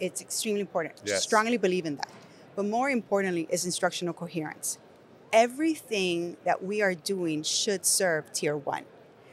it's 0.00 0.20
extremely 0.20 0.60
important. 0.60 0.94
Yes. 1.04 1.22
Strongly 1.22 1.58
believe 1.58 1.86
in 1.86 1.96
that. 1.96 2.10
But 2.54 2.66
more 2.66 2.90
importantly, 2.90 3.48
is 3.50 3.64
instructional 3.64 4.14
coherence. 4.14 4.78
Everything 5.32 6.36
that 6.44 6.62
we 6.62 6.82
are 6.82 6.94
doing 6.94 7.42
should 7.42 7.86
serve 7.86 8.30
tier 8.34 8.54
one. 8.54 8.84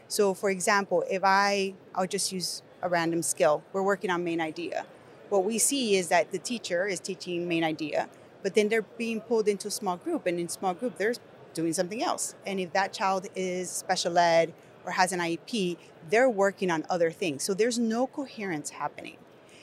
So, 0.08 0.34
for 0.34 0.50
example, 0.50 1.04
if 1.10 1.24
I, 1.26 1.74
I'll 1.94 2.08
just 2.08 2.32
use 2.32 2.64
a 2.82 2.88
random 2.88 3.22
skill, 3.22 3.64
we're 3.74 3.84
working 3.84 4.10
on 4.10 4.24
main 4.24 4.40
idea. 4.40 4.86
What 5.28 5.44
we 5.44 5.58
see 5.58 5.98
is 5.98 6.08
that 6.08 6.32
the 6.32 6.38
teacher 6.38 6.88
is 6.88 7.02
teaching 7.02 7.50
main 7.50 7.66
idea, 7.66 8.08
but 8.42 8.56
then 8.56 8.70
they're 8.70 8.82
being 8.82 9.20
pulled 9.20 9.50
into 9.50 9.68
a 9.68 9.72
small 9.72 9.98
group, 9.98 10.26
and 10.26 10.40
in 10.40 10.48
small 10.48 10.74
group, 10.74 10.98
they're 10.98 11.16
doing 11.54 11.74
something 11.74 12.02
else. 12.02 12.34
And 12.46 12.62
if 12.62 12.72
that 12.72 12.94
child 12.94 13.28
is 13.36 13.70
special 13.70 14.18
ed 14.18 14.54
or 14.86 14.94
has 14.94 15.12
an 15.12 15.20
IEP, 15.20 15.76
they're 16.10 16.30
working 16.30 16.72
on 16.72 16.86
other 16.90 17.12
things. 17.12 17.44
So 17.44 17.54
there's 17.54 17.78
no 17.78 18.08
coherence 18.08 18.70
happening. 18.70 19.18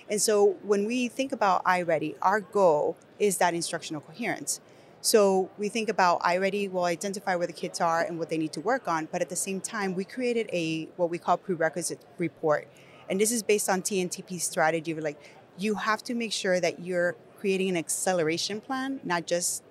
And 0.09 0.21
so 0.21 0.57
when 0.63 0.85
we 0.85 1.09
think 1.09 1.33
about 1.33 1.65
iReady, 1.65 2.15
our 2.21 2.41
goal 2.41 2.97
is 3.19 3.39
that 3.39 3.55
instructional 3.55 4.03
coherence. 4.03 4.61
So 5.07 5.51
we 5.57 5.69
think 5.69 5.89
about 5.89 6.21
iReady 6.23 6.69
will 6.69 6.83
identify 6.83 7.37
where 7.37 7.47
the 7.47 7.53
kids 7.53 7.81
are 7.81 8.03
and 8.03 8.19
what 8.19 8.29
they 8.29 8.37
need 8.37 8.53
to 8.55 8.61
work 8.61 8.89
on, 8.89 9.07
but 9.13 9.23
at 9.23 9.29
the 9.29 9.37
same 9.37 9.61
time, 9.61 9.95
we 9.95 10.05
created 10.05 10.51
a 10.53 10.87
what 10.97 11.11
we 11.11 11.17
call 11.17 11.37
prerequisite 11.37 12.01
report. 12.19 12.67
And 13.09 13.21
this 13.21 13.31
is 13.31 13.41
based 13.45 13.69
on 13.69 13.83
TNTP 13.83 14.41
strategy. 14.41 14.93
We're 14.95 15.03
like, 15.03 15.23
you 15.57 15.77
have 15.77 16.03
to 16.03 16.15
make 16.15 16.33
sure 16.33 16.59
that 16.59 16.81
you're 16.81 17.15
creating 17.39 17.69
an 17.69 17.77
acceleration 17.77 18.61
plan, 18.61 18.99
not 19.05 19.29
just, 19.29 19.63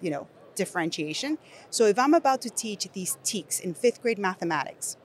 you 0.00 0.10
know, 0.10 0.26
differentiation. 0.54 1.36
So 1.68 1.84
if 1.84 1.98
I'm 1.98 2.14
about 2.14 2.40
to 2.40 2.48
teach 2.48 2.90
these 2.94 3.18
TEKs 3.22 3.60
in 3.60 3.74
fifth 3.74 4.00
grade 4.00 4.18
mathematics, 4.18 4.96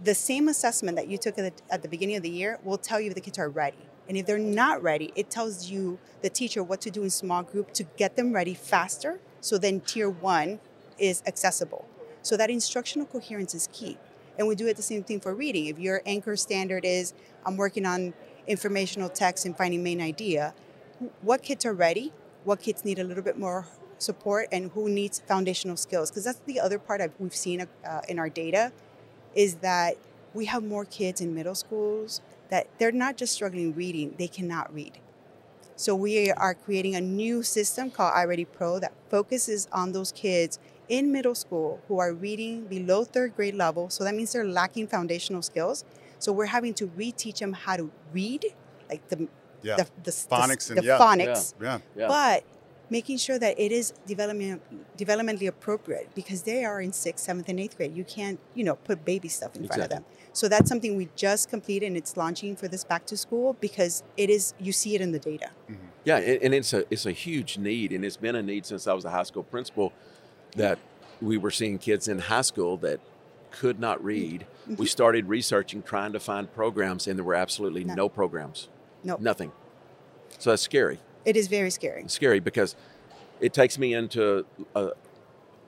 the 0.00 0.14
same 0.14 0.46
assessment 0.46 0.96
that 0.96 1.08
you 1.08 1.18
took 1.18 1.36
at 1.36 1.56
the, 1.56 1.74
at 1.74 1.82
the 1.82 1.88
beginning 1.88 2.14
of 2.14 2.22
the 2.22 2.30
year 2.30 2.60
will 2.62 2.78
tell 2.78 3.00
you 3.00 3.08
if 3.08 3.16
the 3.16 3.20
kids 3.20 3.40
are 3.40 3.48
ready. 3.48 3.87
And 4.08 4.16
if 4.16 4.26
they're 4.26 4.38
not 4.38 4.82
ready, 4.82 5.12
it 5.14 5.30
tells 5.30 5.70
you, 5.70 5.98
the 6.22 6.30
teacher, 6.30 6.62
what 6.62 6.80
to 6.80 6.90
do 6.90 7.02
in 7.02 7.10
small 7.10 7.42
group 7.42 7.72
to 7.74 7.84
get 7.96 8.16
them 8.16 8.32
ready 8.32 8.54
faster. 8.54 9.20
So 9.40 9.58
then 9.58 9.80
tier 9.80 10.08
one 10.08 10.60
is 10.98 11.22
accessible. 11.26 11.86
So 12.22 12.36
that 12.36 12.50
instructional 12.50 13.06
coherence 13.06 13.54
is 13.54 13.68
key. 13.72 13.98
And 14.38 14.48
we 14.48 14.54
do 14.54 14.66
it 14.66 14.76
the 14.76 14.82
same 14.82 15.04
thing 15.04 15.20
for 15.20 15.34
reading. 15.34 15.66
If 15.66 15.78
your 15.78 16.02
anchor 16.06 16.36
standard 16.36 16.84
is, 16.84 17.12
I'm 17.44 17.56
working 17.56 17.84
on 17.84 18.14
informational 18.46 19.08
text 19.08 19.44
and 19.44 19.56
finding 19.56 19.82
main 19.82 20.00
idea, 20.00 20.54
what 21.22 21.42
kids 21.42 21.64
are 21.66 21.74
ready, 21.74 22.12
what 22.44 22.60
kids 22.60 22.84
need 22.84 22.98
a 22.98 23.04
little 23.04 23.22
bit 23.22 23.38
more 23.38 23.66
support, 23.98 24.48
and 24.52 24.70
who 24.72 24.88
needs 24.88 25.18
foundational 25.20 25.76
skills. 25.76 26.10
Because 26.10 26.24
that's 26.24 26.40
the 26.46 26.60
other 26.60 26.78
part 26.78 27.00
I've, 27.00 27.12
we've 27.18 27.34
seen 27.34 27.66
uh, 27.86 28.00
in 28.08 28.18
our 28.18 28.28
data 28.28 28.72
is 29.34 29.56
that 29.56 29.96
we 30.34 30.46
have 30.46 30.62
more 30.62 30.84
kids 30.84 31.20
in 31.20 31.34
middle 31.34 31.54
schools 31.54 32.20
that 32.50 32.66
they're 32.78 32.92
not 32.92 33.16
just 33.16 33.32
struggling 33.34 33.74
reading, 33.74 34.14
they 34.18 34.28
cannot 34.28 34.72
read. 34.74 34.98
So 35.76 35.94
we 35.94 36.30
are 36.32 36.54
creating 36.54 36.96
a 36.96 37.00
new 37.00 37.42
system 37.42 37.90
called 37.90 38.12
iReady 38.14 38.46
Pro 38.50 38.78
that 38.80 38.92
focuses 39.10 39.68
on 39.70 39.92
those 39.92 40.10
kids 40.12 40.58
in 40.88 41.12
middle 41.12 41.34
school 41.34 41.80
who 41.86 41.98
are 41.98 42.12
reading 42.12 42.64
below 42.66 43.04
third 43.04 43.36
grade 43.36 43.54
level. 43.54 43.88
So 43.90 44.02
that 44.04 44.14
means 44.14 44.32
they're 44.32 44.44
lacking 44.44 44.88
foundational 44.88 45.42
skills. 45.42 45.84
So 46.18 46.32
we're 46.32 46.46
having 46.46 46.74
to 46.74 46.88
reteach 46.88 47.38
them 47.38 47.52
how 47.52 47.76
to 47.76 47.90
read, 48.12 48.46
like 48.88 49.06
the 49.08 49.28
Yeah. 49.62 49.76
the, 49.76 49.86
the, 50.04 50.10
Phonics 50.10 50.66
the, 50.68 50.72
and- 50.74 50.82
the 50.82 50.86
yeah. 50.86 50.98
phonics, 50.98 51.54
Yeah. 51.60 51.78
Yeah. 51.96 52.08
but 52.08 52.44
making 52.90 53.18
sure 53.18 53.38
that 53.38 53.58
it 53.58 53.72
is 53.72 53.92
development, 54.06 54.62
developmentally 54.96 55.48
appropriate 55.48 56.08
because 56.14 56.42
they 56.42 56.64
are 56.64 56.80
in 56.80 56.92
sixth, 56.92 57.24
seventh, 57.24 57.48
and 57.48 57.60
eighth 57.60 57.76
grade. 57.76 57.96
You 57.96 58.04
can't, 58.04 58.38
you 58.54 58.64
know, 58.64 58.76
put 58.76 59.04
baby 59.04 59.28
stuff 59.28 59.56
in 59.56 59.66
front 59.66 59.82
of 59.82 59.88
them. 59.90 60.04
So 60.32 60.48
that's 60.48 60.68
something 60.68 60.96
we 60.96 61.08
just 61.16 61.50
completed 61.50 61.86
and 61.86 61.96
it's 61.96 62.16
launching 62.16 62.54
for 62.56 62.68
this 62.68 62.84
back 62.84 63.06
to 63.06 63.16
school 63.16 63.56
because 63.60 64.02
it 64.16 64.30
is 64.30 64.54
you 64.58 64.72
see 64.72 64.94
it 64.94 65.00
in 65.00 65.12
the 65.12 65.18
data. 65.18 65.50
Mm-hmm. 65.70 65.86
Yeah, 66.04 66.16
and 66.18 66.42
and 66.42 66.54
it's 66.54 66.72
a 66.72 66.84
it's 66.90 67.06
a 67.06 67.12
huge 67.12 67.58
need, 67.58 67.92
and 67.92 68.04
it's 68.04 68.16
been 68.16 68.36
a 68.36 68.42
need 68.42 68.64
since 68.64 68.86
I 68.86 68.94
was 68.94 69.04
a 69.04 69.10
high 69.10 69.24
school 69.24 69.42
principal. 69.42 69.92
That 70.56 70.78
we 71.20 71.36
were 71.36 71.50
seeing 71.50 71.78
kids 71.78 72.08
in 72.08 72.18
high 72.20 72.42
school 72.42 72.76
that 72.78 73.00
could 73.50 73.78
not 73.78 73.98
mm-hmm. 73.98 74.06
read. 74.06 74.46
We 74.66 74.74
mm-hmm. 74.74 74.84
started 74.84 75.28
researching, 75.28 75.82
trying 75.82 76.12
to 76.12 76.20
find 76.20 76.52
programs, 76.52 77.06
and 77.06 77.18
there 77.18 77.24
were 77.24 77.34
absolutely 77.34 77.84
None. 77.84 77.96
no 77.96 78.08
programs, 78.08 78.68
No, 79.04 79.16
nothing. 79.20 79.52
So 80.38 80.50
that's 80.50 80.62
scary. 80.62 81.00
It 81.28 81.36
is 81.36 81.46
very 81.48 81.70
scary. 81.70 82.04
Scary 82.08 82.40
because 82.40 82.74
it 83.40 83.52
takes 83.52 83.78
me 83.78 83.92
into 83.94 84.46
a, 84.74 84.90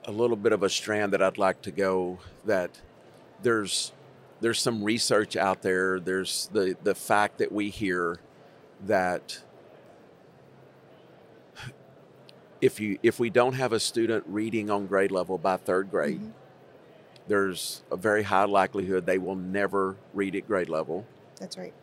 a 0.05 0.11
little 0.11 0.35
bit 0.35 0.51
of 0.53 0.63
a 0.63 0.69
strand 0.69 1.13
that 1.13 1.21
I'd 1.21 1.37
like 1.37 1.61
to 1.61 1.71
go. 1.71 2.17
That 2.45 2.71
there's 3.43 3.91
there's 4.41 4.59
some 4.59 4.83
research 4.83 5.35
out 5.35 5.61
there. 5.61 5.99
There's 5.99 6.49
the 6.51 6.75
the 6.83 6.95
fact 6.95 7.37
that 7.37 7.51
we 7.51 7.69
hear 7.69 8.19
that 8.87 9.39
if 12.59 12.79
you 12.79 12.97
if 13.03 13.19
we 13.19 13.29
don't 13.29 13.53
have 13.53 13.73
a 13.73 13.79
student 13.79 14.23
reading 14.27 14.69
on 14.69 14.87
grade 14.87 15.11
level 15.11 15.37
by 15.37 15.57
third 15.57 15.89
grade, 15.91 16.21
Mhm. 16.21 16.31
there's 17.27 17.83
a 17.91 17.95
very 17.97 18.23
high 18.23 18.45
likelihood 18.45 19.05
they 19.05 19.17
will 19.17 19.35
never 19.35 19.95
read 20.13 20.35
at 20.35 20.47
grade 20.47 20.69
level. 20.69 21.05
That's 21.39 21.57
right. 21.57 21.73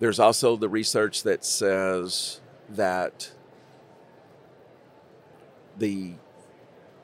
There's 0.00 0.18
also 0.18 0.56
the 0.56 0.68
research 0.68 1.22
that 1.22 1.44
says 1.44 2.40
that 2.68 3.32
the 5.76 6.14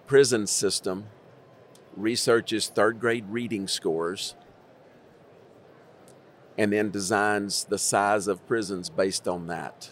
prison 0.07 0.47
system 0.47 1.05
researches 1.97 2.69
third 2.69 3.00
grade 3.00 3.25
reading 3.29 3.67
scores 3.69 4.35
and 6.57 6.73
then 6.73 6.90
designs 6.90 7.64
the 7.64 7.79
size 7.79 8.26
of 8.29 8.47
prisons 8.47 8.88
based 8.90 9.26
on 9.26 9.47
that. 9.49 9.90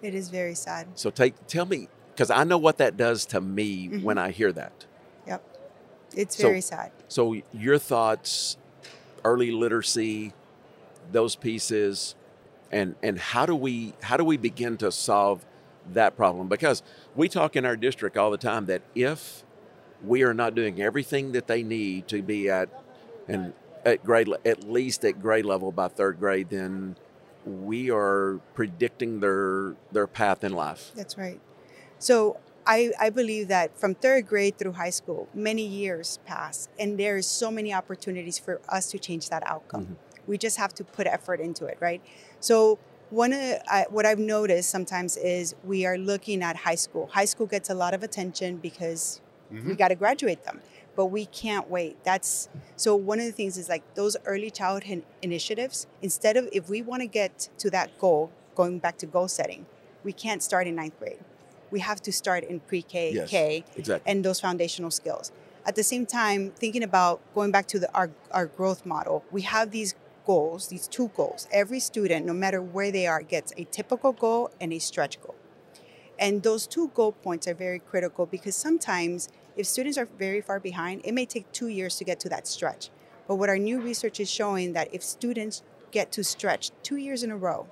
It 0.00 0.14
is 0.14 0.28
very 0.30 0.54
sad. 0.54 0.86
So 0.94 1.10
take 1.10 1.34
tell 1.46 1.66
me 1.66 1.88
because 2.12 2.30
I 2.30 2.44
know 2.44 2.58
what 2.58 2.78
that 2.78 2.96
does 2.96 3.26
to 3.26 3.40
me 3.40 3.88
Mhm. 3.88 4.02
when 4.02 4.16
I 4.18 4.30
hear 4.30 4.52
that. 4.52 4.86
Yep. 5.26 5.42
It's 6.16 6.36
So- 6.36 6.44
very 6.48 6.60
sad. 6.60 6.92
So 7.08 7.36
your 7.52 7.78
thoughts, 7.78 8.56
early 9.24 9.50
literacy, 9.50 10.32
those 11.10 11.36
pieces, 11.36 12.14
and 12.70 12.94
and 13.02 13.18
how 13.18 13.46
do 13.46 13.54
we 13.54 13.94
how 14.02 14.16
do 14.16 14.24
we 14.24 14.36
begin 14.36 14.76
to 14.78 14.92
solve 14.92 15.44
that 15.92 16.16
problem? 16.16 16.48
Because 16.48 16.82
we 17.14 17.28
talk 17.28 17.56
in 17.56 17.64
our 17.64 17.76
district 17.76 18.16
all 18.16 18.30
the 18.30 18.38
time 18.38 18.66
that 18.66 18.82
if 18.94 19.44
we 20.04 20.22
are 20.22 20.34
not 20.34 20.54
doing 20.54 20.80
everything 20.80 21.32
that 21.32 21.46
they 21.46 21.62
need 21.62 22.08
to 22.08 22.22
be 22.22 22.48
at 22.48 22.68
and 23.26 23.52
at 23.84 24.04
grade 24.04 24.28
at 24.44 24.64
least 24.68 25.04
at 25.04 25.20
grade 25.20 25.44
level 25.44 25.72
by 25.72 25.88
third 25.88 26.18
grade, 26.18 26.50
then 26.50 26.96
we 27.44 27.90
are 27.90 28.40
predicting 28.54 29.20
their 29.20 29.74
their 29.92 30.06
path 30.06 30.44
in 30.44 30.52
life. 30.52 30.92
That's 30.94 31.16
right. 31.16 31.40
So 31.98 32.38
I, 32.68 32.92
I 33.00 33.08
believe 33.08 33.48
that 33.48 33.78
from 33.80 33.94
third 33.94 34.28
grade 34.28 34.58
through 34.58 34.72
high 34.72 34.90
school, 34.90 35.26
many 35.32 35.66
years 35.66 36.18
pass, 36.26 36.68
and 36.78 36.98
there 37.00 37.16
is 37.16 37.26
so 37.26 37.50
many 37.50 37.72
opportunities 37.72 38.38
for 38.38 38.60
us 38.68 38.90
to 38.90 38.98
change 38.98 39.30
that 39.30 39.42
outcome. 39.46 39.84
Mm-hmm. 39.84 39.94
We 40.26 40.36
just 40.36 40.58
have 40.58 40.74
to 40.74 40.84
put 40.84 41.06
effort 41.06 41.40
into 41.40 41.64
it, 41.64 41.78
right? 41.80 42.02
So 42.40 42.78
one 43.10 43.32
of 43.32 43.60
I, 43.68 43.86
what 43.90 44.06
I've 44.06 44.18
noticed 44.18 44.70
sometimes 44.70 45.16
is 45.16 45.54
we 45.64 45.86
are 45.86 45.98
looking 45.98 46.42
at 46.42 46.56
high 46.56 46.74
school. 46.74 47.08
High 47.12 47.24
school 47.24 47.46
gets 47.46 47.70
a 47.70 47.74
lot 47.74 47.94
of 47.94 48.02
attention 48.02 48.56
because 48.56 49.20
we 49.50 49.58
mm-hmm. 49.58 49.72
got 49.74 49.88
to 49.88 49.94
graduate 49.94 50.44
them, 50.44 50.60
but 50.94 51.06
we 51.06 51.26
can't 51.26 51.70
wait. 51.70 52.02
That's 52.04 52.48
so 52.76 52.94
one 52.94 53.18
of 53.18 53.24
the 53.24 53.32
things 53.32 53.56
is 53.56 53.68
like 53.68 53.82
those 53.94 54.16
early 54.26 54.50
childhood 54.50 55.04
initiatives. 55.22 55.86
Instead 56.02 56.36
of 56.36 56.48
if 56.52 56.68
we 56.68 56.82
want 56.82 57.02
to 57.02 57.08
get 57.08 57.48
to 57.58 57.70
that 57.70 57.98
goal, 57.98 58.30
going 58.54 58.78
back 58.78 58.98
to 58.98 59.06
goal 59.06 59.28
setting, 59.28 59.66
we 60.04 60.12
can't 60.12 60.42
start 60.42 60.66
in 60.66 60.76
ninth 60.76 60.98
grade 60.98 61.18
we 61.70 61.80
have 61.80 62.00
to 62.02 62.12
start 62.12 62.44
in 62.44 62.60
pre-K, 62.60 63.12
Yes. 63.12 63.30
K, 63.30 63.64
Exactly. 63.76 64.10
and 64.10 64.24
those 64.24 64.40
foundational 64.40 64.90
skills. 64.90 65.32
At 65.66 65.76
the 65.76 65.82
same 65.82 66.06
time, 66.06 66.52
thinking 66.56 66.82
about 66.82 67.20
going 67.34 67.50
back 67.50 67.66
to 67.68 67.78
the, 67.78 67.94
our, 67.94 68.10
our 68.30 68.46
growth 68.46 68.86
model, 68.86 69.24
we 69.30 69.42
have 69.42 69.70
these 69.70 69.94
goals, 70.28 70.68
these 70.68 70.86
two 70.86 71.10
goals. 71.16 71.48
Every 71.50 71.80
student, 71.80 72.26
no 72.26 72.34
matter 72.34 72.60
where 72.60 72.92
they 72.92 73.06
are, 73.06 73.22
gets 73.22 73.54
a 73.56 73.64
typical 73.64 74.12
goal 74.12 74.50
and 74.60 74.74
a 74.74 74.78
stretch 74.78 75.18
goal. 75.22 75.34
And 76.18 76.42
those 76.42 76.66
two 76.66 76.88
goal 76.88 77.12
points 77.12 77.48
are 77.48 77.54
very 77.54 77.78
critical 77.78 78.26
because 78.26 78.54
sometimes 78.54 79.30
if 79.56 79.66
students 79.66 79.96
are 79.96 80.04
very 80.04 80.42
far 80.42 80.60
behind, 80.60 81.00
it 81.04 81.14
may 81.14 81.24
take 81.24 81.50
two 81.52 81.68
years 81.68 81.96
to 81.96 82.04
get 82.04 82.20
to 82.20 82.28
that 82.28 82.46
stretch. 82.46 82.90
But 83.26 83.36
what 83.36 83.48
our 83.48 83.56
new 83.56 83.80
research 83.80 84.20
is 84.20 84.30
showing 84.30 84.74
that 84.74 84.92
if 84.92 85.02
students 85.02 85.62
get 85.92 86.12
to 86.12 86.22
stretch 86.22 86.72
two 86.82 86.96
years 86.96 87.22
in 87.22 87.30
a 87.30 87.36
row, 87.36 87.66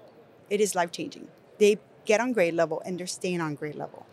it 0.48 0.58
is 0.58 0.74
life 0.74 0.90
changing. 0.90 1.28
They 1.58 1.76
get 2.06 2.20
on 2.20 2.32
grade 2.32 2.54
level 2.54 2.80
and 2.86 2.98
they're 2.98 3.06
staying 3.06 3.42
on 3.42 3.54
grade 3.56 3.74
level. 3.74 4.05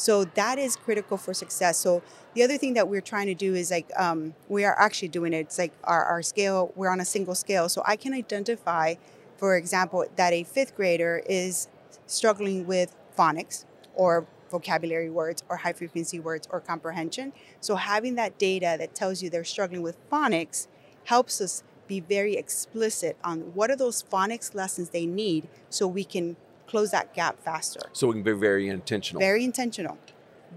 So 0.00 0.24
that 0.24 0.58
is 0.58 0.76
critical 0.76 1.18
for 1.18 1.34
success. 1.34 1.76
So 1.76 2.02
the 2.32 2.42
other 2.42 2.56
thing 2.56 2.72
that 2.72 2.88
we're 2.88 3.02
trying 3.02 3.26
to 3.26 3.34
do 3.34 3.54
is 3.54 3.70
like 3.70 3.90
um, 3.98 4.34
we 4.48 4.64
are 4.64 4.74
actually 4.80 5.08
doing 5.08 5.34
it. 5.34 5.40
It's 5.40 5.58
like 5.58 5.74
our, 5.84 6.02
our 6.04 6.22
scale, 6.22 6.72
we're 6.74 6.88
on 6.88 7.00
a 7.00 7.04
single 7.04 7.34
scale. 7.34 7.68
So 7.68 7.82
I 7.84 7.96
can 7.96 8.14
identify, 8.14 8.94
for 9.36 9.58
example, 9.58 10.06
that 10.16 10.32
a 10.32 10.42
fifth 10.44 10.74
grader 10.74 11.22
is 11.26 11.68
struggling 12.06 12.66
with 12.66 12.96
phonics 13.14 13.66
or 13.94 14.26
vocabulary 14.50 15.10
words 15.10 15.42
or 15.50 15.58
high 15.58 15.74
frequency 15.74 16.18
words 16.18 16.48
or 16.50 16.60
comprehension. 16.60 17.34
So 17.60 17.76
having 17.76 18.14
that 18.14 18.38
data 18.38 18.76
that 18.78 18.94
tells 18.94 19.22
you 19.22 19.28
they're 19.28 19.44
struggling 19.44 19.82
with 19.82 19.98
phonics 20.08 20.66
helps 21.04 21.42
us 21.42 21.62
be 21.86 22.00
very 22.00 22.36
explicit 22.36 23.18
on 23.22 23.52
what 23.52 23.70
are 23.70 23.76
those 23.76 24.02
phonics 24.02 24.54
lessons 24.54 24.90
they 24.90 25.04
need 25.04 25.46
so 25.68 25.86
we 25.86 26.04
can 26.04 26.36
close 26.70 26.90
that 26.92 27.12
gap 27.14 27.42
faster. 27.42 27.80
So 27.92 28.06
we 28.06 28.14
can 28.14 28.22
be 28.22 28.32
very 28.32 28.68
intentional. 28.68 29.18
Very 29.20 29.42
intentional. 29.44 29.98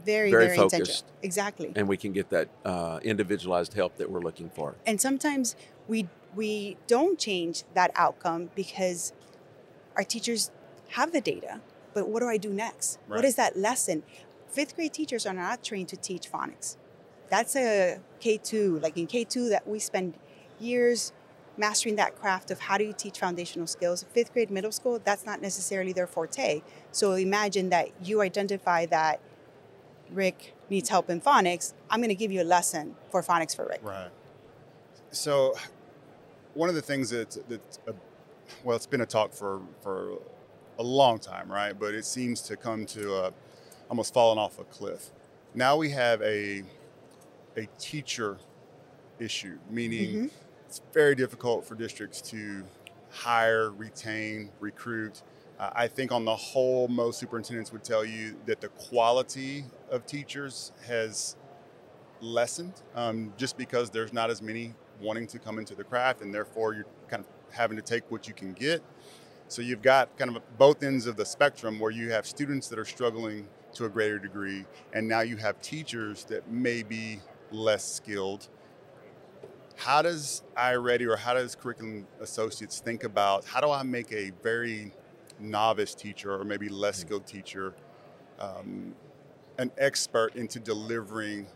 Very, 0.05 0.32
Very 0.32 0.46
very, 0.46 0.58
focused. 0.58 0.74
intentional. 0.74 1.10
Exactly. 1.22 1.72
and 1.75 1.88
we 1.88 1.98
can 1.98 2.12
get 2.13 2.29
that 2.29 2.50
uh, 2.65 3.00
individualized 3.03 3.74
help 3.74 3.98
that 3.98 4.10
we're 4.10 4.22
looking 4.22 4.50
for. 4.50 4.75
And 4.86 5.00
sometimes 5.01 5.55
we 5.88 6.08
we 6.36 6.77
don't 6.88 7.20
change 7.20 7.63
that 7.75 7.91
outcome 7.96 8.50
because 8.55 9.13
our 9.96 10.03
teachers 10.03 10.50
have 10.89 11.12
the 11.12 11.22
data. 11.22 11.62
But 11.93 12.10
what 12.10 12.22
do 12.22 12.27
I 12.27 12.38
do 12.38 12.50
next? 12.50 12.98
What 13.08 13.17
Right. 13.17 13.25
is 13.25 13.36
that 13.36 13.55
lesson? 13.55 14.01
Fifth 14.48 14.75
grade 14.75 14.93
teachers 14.93 15.25
are 15.27 15.34
not 15.34 15.63
trained 15.63 15.89
to 15.89 15.96
teach 15.98 16.32
phonics. 16.32 16.75
That's 17.29 17.55
a 17.55 18.00
K2. 18.20 18.82
Like 18.82 18.98
in 18.98 19.05
K2, 19.08 19.50
that 19.50 19.67
we 19.67 19.77
spend 19.79 20.15
years 20.60 21.12
mastering 21.57 21.95
that 21.98 22.19
craft 22.19 22.51
of 22.51 22.60
how 22.60 22.77
do 22.77 22.83
you 22.83 22.93
teach 22.93 23.19
foundational 23.19 23.67
skills. 23.67 24.03
Fifth 24.12 24.33
grade, 24.33 24.50
middle 24.50 24.72
school, 24.72 25.00
that's 25.03 25.25
not 25.25 25.41
necessarily 25.41 25.93
their 25.93 26.07
forte. 26.07 26.62
So 26.91 27.13
imagine 27.13 27.69
that 27.69 27.89
you 28.03 28.22
identify 28.22 28.86
that 28.88 29.19
Rick 30.12 30.53
needs 30.69 30.89
help 30.89 31.10
in 31.10 31.22
phonics. 31.22 31.74
I'm 31.89 32.00
going 32.00 32.10
to 32.10 32.15
give 32.15 32.31
you 32.31 32.41
a 32.41 32.43
lesson 32.43 32.95
for 33.10 33.22
phonics 33.22 33.55
for 33.55 33.65
Rick. 33.67 33.81
Right. 33.83 34.10
So, 35.12 35.55
one 36.55 36.69
of 36.69 36.75
the 36.75 36.81
things 36.81 37.10
that 37.12 37.31
that 37.50 37.79
uh, 37.88 37.91
well, 38.63 38.75
it's 38.75 38.86
been 38.88 39.01
a 39.01 39.05
talk 39.05 39.33
for 39.33 39.62
for 39.81 40.17
a 40.79 40.83
long 40.83 41.19
time, 41.19 41.51
right? 41.51 41.77
But 41.77 41.93
it 41.93 42.05
seems 42.05 42.41
to 42.41 42.55
come 42.57 42.86
to 42.88 43.15
a, 43.15 43.33
almost 43.89 44.13
falling 44.13 44.39
off 44.39 44.60
a 44.60 44.63
cliff. 44.65 45.12
Now 45.53 45.77
we 45.77 45.91
have 45.91 46.22
a 46.22 46.63
a 47.55 47.67
teacher 47.77 48.38
issue, 49.19 49.60
meaning 49.69 50.15
Mhm. 50.15 50.31
It's 50.74 50.82
very 50.92 51.13
difficult 51.13 51.63
for 51.63 51.75
districts 51.75 52.20
to 52.20 52.63
hire, 53.12 53.70
retain, 53.70 54.50
recruit. 54.60 55.22
Uh, 55.60 55.70
I 55.75 55.88
think 55.88 56.12
on 56.12 56.25
the 56.25 56.36
whole, 56.36 56.88
most 56.88 57.20
superintendents 57.20 57.72
would 57.72 57.84
tell 57.84 58.03
you 58.03 58.38
that 58.48 58.60
the 58.60 58.70
quality 58.70 59.65
of 59.92 60.08
teachers 60.08 60.72
has 60.88 61.36
lessened 62.22 62.74
um, 62.96 63.34
just 63.38 63.56
because 63.56 63.92
there's 63.92 64.13
not 64.13 64.32
as 64.32 64.42
many 64.42 64.74
wanting 65.00 65.27
to 65.27 65.38
come 65.38 65.59
into 65.59 65.75
the 65.75 65.83
craft, 65.83 66.22
and 66.22 66.33
therefore 66.33 66.74
you're 66.74 66.88
kind 67.07 67.24
of 67.24 67.55
having 67.55 67.77
to 67.77 67.83
take 67.83 68.09
what 68.09 68.27
you 68.27 68.33
can 68.33 68.53
get. 68.53 68.81
So 69.50 69.62
you've 69.62 69.83
got 69.83 70.18
kind 70.18 70.36
of 70.36 70.57
both 70.57 70.81
ends 70.81 71.05
of 71.05 71.18
the 71.18 71.25
spectrum 71.25 71.79
where 71.79 71.92
you 71.92 72.09
have 72.09 72.25
students 72.25 72.68
that 72.70 72.79
are 72.79 72.86
struggling 72.86 73.48
to 73.74 73.86
a 73.86 73.90
greater 73.90 74.18
degree, 74.18 74.66
and 74.92 75.07
now 75.07 75.22
you 75.22 75.38
have 75.38 75.62
teachers 75.62 76.24
that 76.25 76.50
may 76.50 76.81
be 76.81 77.20
less 77.51 77.86
skilled. 77.86 78.50
How 79.75 80.01
does 80.01 80.44
iReady 80.57 81.07
or 81.07 81.18
how 81.18 81.33
does 81.33 81.55
Curriculum 81.55 82.07
Associates 82.22 82.79
think 82.79 83.03
about 83.03 83.46
how 83.46 83.59
do 83.59 83.70
I 83.70 83.83
make 83.83 84.12
a 84.12 84.31
very 84.42 84.94
novice 85.40 85.96
teacher 85.96 86.33
or 86.33 86.44
maybe 86.44 86.70
less 86.70 87.00
skilled 87.00 87.25
teacher 87.25 87.74
um, 88.40 88.96
an 89.57 89.72
expert 89.77 90.36
into 90.36 90.59
delivering 90.59 91.48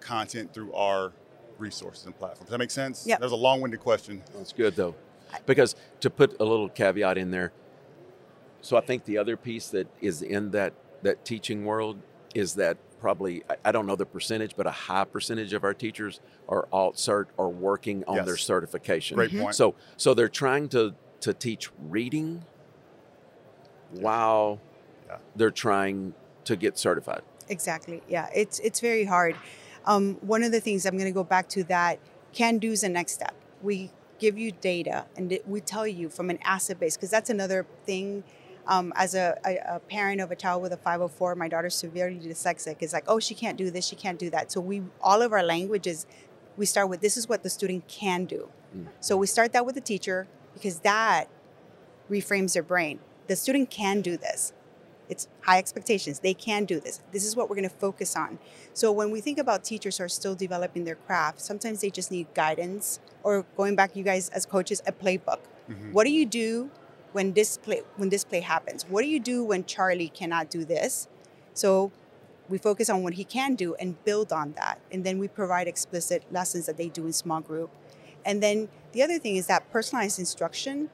content 0.00 0.52
through 0.52 0.72
our 0.74 1.12
resources 1.58 2.06
and 2.06 2.16
platforms? 2.16 2.46
Does 2.46 2.50
that 2.50 2.58
make 2.58 2.70
sense? 2.70 3.06
Yeah. 3.06 3.16
That 3.16 3.24
was 3.24 3.32
a 3.32 3.36
long 3.36 3.60
winded 3.60 3.80
question. 3.80 4.22
That's 4.34 4.52
good 4.52 4.76
though, 4.76 4.94
because 5.46 5.74
to 6.00 6.10
put 6.10 6.38
a 6.40 6.44
little 6.44 6.68
caveat 6.68 7.18
in 7.18 7.30
there. 7.30 7.52
So 8.60 8.76
I 8.76 8.80
think 8.80 9.04
the 9.04 9.18
other 9.18 9.36
piece 9.36 9.68
that 9.68 9.86
is 10.00 10.22
in 10.22 10.50
that 10.50 10.74
that 11.02 11.24
teaching 11.24 11.64
world 11.64 11.98
is 12.34 12.54
that 12.54 12.76
probably 12.98 13.42
I- 13.48 13.56
I 13.66 13.72
don't 13.72 13.86
know 13.86 13.96
the 13.96 14.06
percentage, 14.06 14.56
but 14.56 14.66
a 14.66 14.70
high 14.70 15.04
percentage 15.04 15.52
of 15.52 15.64
our 15.64 15.74
teachers 15.74 16.20
are 16.48 16.68
alt 16.72 16.96
cert 16.96 17.26
or 17.36 17.48
working 17.48 18.04
on 18.06 18.24
their 18.24 18.36
certification. 18.36 19.16
Great 19.16 19.36
point. 19.36 19.54
So 19.54 19.74
so 19.96 20.14
they're 20.14 20.28
trying 20.28 20.68
to 20.70 20.94
to 21.20 21.34
teach 21.34 21.70
reading 21.88 22.44
while 23.90 24.60
Yeah. 25.08 25.16
they're 25.36 25.50
trying 25.50 26.14
to 26.44 26.56
get 26.56 26.78
certified. 26.78 27.22
Exactly. 27.48 28.02
Yeah, 28.08 28.28
it's 28.34 28.58
it's 28.60 28.80
very 28.80 29.04
hard. 29.04 29.36
Um, 29.86 30.16
one 30.20 30.42
of 30.42 30.52
the 30.52 30.60
things 30.60 30.84
I'm 30.84 30.96
going 30.98 31.06
to 31.06 31.12
go 31.12 31.24
back 31.24 31.48
to 31.50 31.64
that 31.64 31.98
can 32.32 32.58
do 32.58 32.72
is 32.72 32.82
the 32.82 32.88
next 32.90 33.12
step. 33.12 33.34
We 33.62 33.90
give 34.18 34.36
you 34.36 34.52
data 34.52 35.06
and 35.16 35.38
we 35.46 35.60
tell 35.60 35.86
you 35.86 36.08
from 36.10 36.28
an 36.28 36.38
asset 36.44 36.78
base 36.78 36.96
because 36.96 37.10
that's 37.10 37.30
another 37.30 37.64
thing. 37.86 38.24
Um, 38.68 38.92
as 38.96 39.14
a, 39.14 39.38
a, 39.46 39.76
a 39.76 39.80
parent 39.80 40.20
of 40.20 40.30
a 40.30 40.36
child 40.36 40.60
with 40.62 40.72
a 40.72 40.76
504, 40.76 41.34
my 41.34 41.48
daughter's 41.48 41.74
severely 41.74 42.18
dyslexic. 42.18 42.76
It's 42.80 42.92
like, 42.92 43.04
oh, 43.08 43.18
she 43.18 43.34
can't 43.34 43.56
do 43.56 43.70
this, 43.70 43.86
she 43.86 43.96
can't 43.96 44.18
do 44.18 44.28
that. 44.30 44.52
So 44.52 44.60
we 44.60 44.82
all 45.00 45.22
of 45.22 45.32
our 45.32 45.42
languages, 45.42 46.06
we 46.58 46.66
start 46.66 46.90
with 46.90 47.00
this 47.00 47.16
is 47.16 47.28
what 47.28 47.42
the 47.42 47.50
student 47.50 47.88
can 47.88 48.26
do. 48.26 48.50
Mm. 48.76 48.88
So 49.00 49.16
we 49.16 49.26
start 49.26 49.52
that 49.54 49.64
with 49.64 49.74
the 49.74 49.80
teacher 49.80 50.28
because 50.52 50.80
that 50.80 51.28
reframes 52.10 52.52
their 52.52 52.62
brain. 52.62 53.00
The 53.26 53.36
student 53.36 53.70
can 53.70 54.02
do 54.02 54.16
this. 54.16 54.52
It's 55.08 55.28
high 55.42 55.58
expectations. 55.58 56.20
They 56.20 56.34
can 56.34 56.64
do 56.64 56.80
this. 56.80 57.00
This 57.12 57.24
is 57.24 57.34
what 57.34 57.48
we're 57.48 57.56
going 57.56 57.68
to 57.68 57.74
focus 57.74 58.14
on. 58.14 58.38
So 58.74 58.92
when 58.92 59.10
we 59.10 59.20
think 59.20 59.38
about 59.38 59.64
teachers 59.64 59.98
who 59.98 60.04
are 60.04 60.08
still 60.08 60.34
developing 60.34 60.84
their 60.84 60.96
craft, 60.96 61.40
sometimes 61.40 61.80
they 61.80 61.90
just 61.90 62.10
need 62.10 62.26
guidance 62.34 63.00
or 63.22 63.44
going 63.56 63.74
back, 63.74 63.96
you 63.96 64.04
guys 64.04 64.28
as 64.30 64.44
coaches, 64.44 64.82
a 64.86 64.92
playbook. 64.92 65.40
Mhm. 65.68 65.92
What 65.92 66.04
do 66.04 66.10
you 66.10 66.26
do 66.26 66.70
when 67.18 67.32
this 67.32 67.58
play 67.58 67.82
when 67.96 68.10
this 68.10 68.22
play 68.22 68.42
happens? 68.54 68.84
What 68.88 69.02
do 69.02 69.08
you 69.08 69.18
do 69.18 69.42
when 69.42 69.64
Charlie 69.64 70.12
cannot 70.20 70.50
do 70.50 70.64
this? 70.64 71.08
So 71.52 71.90
we 72.48 72.58
focus 72.58 72.88
on 72.88 73.02
what 73.02 73.14
he 73.14 73.24
can 73.24 73.56
do 73.56 73.74
and 73.74 74.02
build 74.04 74.32
on 74.32 74.52
that. 74.52 74.78
And 74.92 75.02
then 75.02 75.18
we 75.18 75.26
provide 75.26 75.66
explicit 75.66 76.22
lessons 76.30 76.66
that 76.66 76.76
they 76.76 76.88
do 76.88 77.06
in 77.06 77.12
small 77.12 77.40
group. 77.40 77.70
And 78.24 78.40
then 78.40 78.68
the 78.92 79.02
other 79.02 79.18
thing 79.18 79.34
is 79.34 79.48
that 79.48 79.68
personalized 79.72 80.20
instruction. 80.20 80.90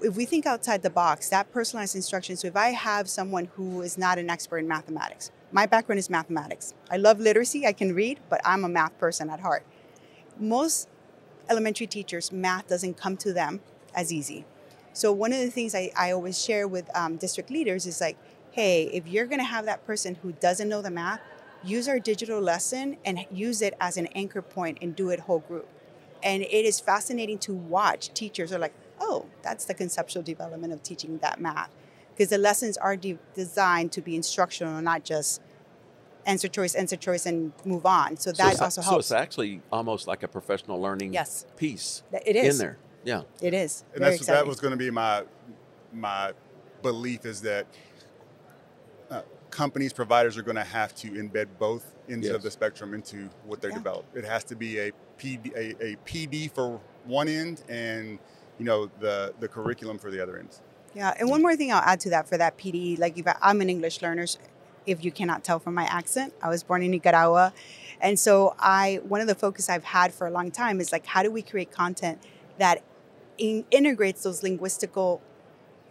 If 0.00 0.14
we 0.16 0.24
think 0.24 0.46
outside 0.46 0.82
the 0.84 0.94
box, 1.04 1.28
that 1.30 1.52
personalized 1.52 1.96
instruction. 1.96 2.36
So 2.36 2.46
if 2.46 2.56
I 2.56 2.68
have 2.68 3.08
someone 3.08 3.46
who 3.56 3.82
is 3.82 3.98
not 3.98 4.18
an 4.18 4.30
expert 4.30 4.58
in 4.58 4.68
mathematics, 4.68 5.32
my 5.50 5.66
background 5.66 5.98
is 5.98 6.08
mathematics. 6.08 6.74
I 6.92 6.96
love 6.96 7.18
literacy, 7.18 7.66
I 7.66 7.72
can 7.72 7.92
read, 7.92 8.20
but 8.30 8.40
I'm 8.44 8.62
a 8.64 8.68
math 8.68 8.96
person 8.98 9.30
at 9.30 9.40
heart. 9.40 9.64
Most 10.38 10.88
elementary 11.50 11.88
teachers, 11.88 12.30
math 12.30 12.68
doesn't 12.68 12.96
come 12.96 13.16
to 13.16 13.32
them 13.32 13.60
as 13.96 14.12
easy. 14.12 14.44
So 14.96 15.12
one 15.12 15.30
of 15.34 15.40
the 15.40 15.50
things 15.50 15.74
I, 15.74 15.90
I 15.94 16.12
always 16.12 16.42
share 16.42 16.66
with 16.66 16.88
um, 16.96 17.16
district 17.18 17.50
leaders 17.50 17.84
is 17.84 18.00
like, 18.00 18.16
hey, 18.52 18.84
if 18.94 19.06
you're 19.06 19.26
going 19.26 19.40
to 19.40 19.44
have 19.44 19.66
that 19.66 19.84
person 19.86 20.14
who 20.22 20.32
doesn't 20.32 20.70
know 20.70 20.80
the 20.80 20.90
math, 20.90 21.20
use 21.62 21.86
our 21.86 21.98
digital 21.98 22.40
lesson 22.40 22.96
and 23.04 23.26
use 23.30 23.60
it 23.60 23.74
as 23.78 23.98
an 23.98 24.06
anchor 24.14 24.40
point 24.40 24.78
and 24.80 24.96
do 24.96 25.10
it 25.10 25.20
whole 25.20 25.40
group. 25.40 25.68
And 26.22 26.42
it 26.42 26.64
is 26.64 26.80
fascinating 26.80 27.36
to 27.40 27.52
watch. 27.52 28.08
Teachers 28.14 28.54
are 28.54 28.58
like, 28.58 28.72
oh, 28.98 29.26
that's 29.42 29.66
the 29.66 29.74
conceptual 29.74 30.22
development 30.22 30.72
of 30.72 30.82
teaching 30.82 31.18
that 31.18 31.42
math. 31.42 31.68
Because 32.14 32.30
the 32.30 32.38
lessons 32.38 32.78
are 32.78 32.96
de- 32.96 33.18
designed 33.34 33.92
to 33.92 34.00
be 34.00 34.16
instructional, 34.16 34.80
not 34.80 35.04
just 35.04 35.42
answer 36.24 36.48
choice, 36.48 36.74
answer 36.74 36.96
choice, 36.96 37.26
and 37.26 37.52
move 37.66 37.84
on. 37.84 38.16
So 38.16 38.30
So 38.32 38.42
that 38.44 38.52
it's, 38.52 38.62
also 38.62 38.80
so 38.80 38.88
helps. 38.92 39.10
it's 39.10 39.12
actually 39.12 39.60
almost 39.70 40.06
like 40.06 40.22
a 40.22 40.28
professional 40.28 40.80
learning 40.80 41.12
Yes. 41.12 41.44
piece 41.58 42.02
It 42.24 42.34
is. 42.34 42.58
in 42.58 42.66
there. 42.66 42.78
Yeah. 43.06 43.22
It 43.40 43.54
is. 43.54 43.84
and 43.94 44.00
Very 44.02 44.16
that's 44.16 44.26
that 44.26 44.46
was 44.46 44.58
going 44.60 44.72
to 44.72 44.76
be 44.76 44.90
my 44.90 45.24
my 45.92 46.32
belief 46.82 47.24
is 47.24 47.40
that 47.42 47.66
uh, 49.10 49.22
companies 49.50 49.92
providers 49.92 50.36
are 50.36 50.42
going 50.42 50.56
to 50.56 50.64
have 50.64 50.94
to 50.96 51.12
embed 51.12 51.46
both 51.58 51.94
ends 52.08 52.26
Yes. 52.26 52.34
of 52.36 52.42
the 52.42 52.50
spectrum 52.50 52.94
into 52.94 53.30
what 53.44 53.60
they're 53.60 53.70
Yeah. 53.70 53.78
developed. 53.78 54.16
It 54.16 54.24
has 54.24 54.42
to 54.44 54.56
be 54.56 54.78
a 54.80 54.92
PD 55.18 55.52
a, 55.54 55.84
a 55.92 55.96
PD 56.04 56.50
for 56.52 56.80
one 57.04 57.28
end 57.28 57.62
and 57.68 58.18
you 58.58 58.64
know 58.64 58.90
the 59.00 59.32
the 59.40 59.48
curriculum 59.48 59.98
for 59.98 60.10
the 60.10 60.20
other 60.20 60.36
end. 60.38 60.60
Yeah, 60.94 61.14
and 61.18 61.28
one 61.30 61.42
more 61.42 61.54
thing 61.56 61.72
I'll 61.72 61.82
add 61.82 62.00
to 62.00 62.10
that 62.10 62.26
for 62.28 62.38
that 62.38 62.56
PD, 62.58 62.98
like 62.98 63.18
if 63.18 63.28
I, 63.28 63.36
I'm 63.42 63.60
an 63.60 63.68
English 63.70 64.00
learner, 64.02 64.24
if 64.86 65.04
you 65.04 65.12
cannot 65.12 65.44
tell 65.44 65.58
from 65.58 65.74
my 65.74 65.84
accent. 65.84 66.32
I 66.42 66.48
was 66.48 66.62
born 66.62 66.82
in 66.82 66.90
Nicaragua. 66.90 67.52
And 68.00 68.18
so 68.18 68.54
I 68.58 69.00
one 69.06 69.20
of 69.20 69.26
the 69.26 69.34
focus 69.34 69.68
I've 69.68 69.84
had 69.84 70.12
for 70.12 70.26
a 70.26 70.30
long 70.30 70.50
time 70.50 70.80
is 70.80 70.90
like 70.92 71.06
how 71.06 71.22
do 71.22 71.30
we 71.30 71.42
create 71.42 71.70
content 71.70 72.18
that 72.58 72.82
in, 73.38 73.64
integrates 73.70 74.22
those 74.22 74.40
linguistical 74.42 75.20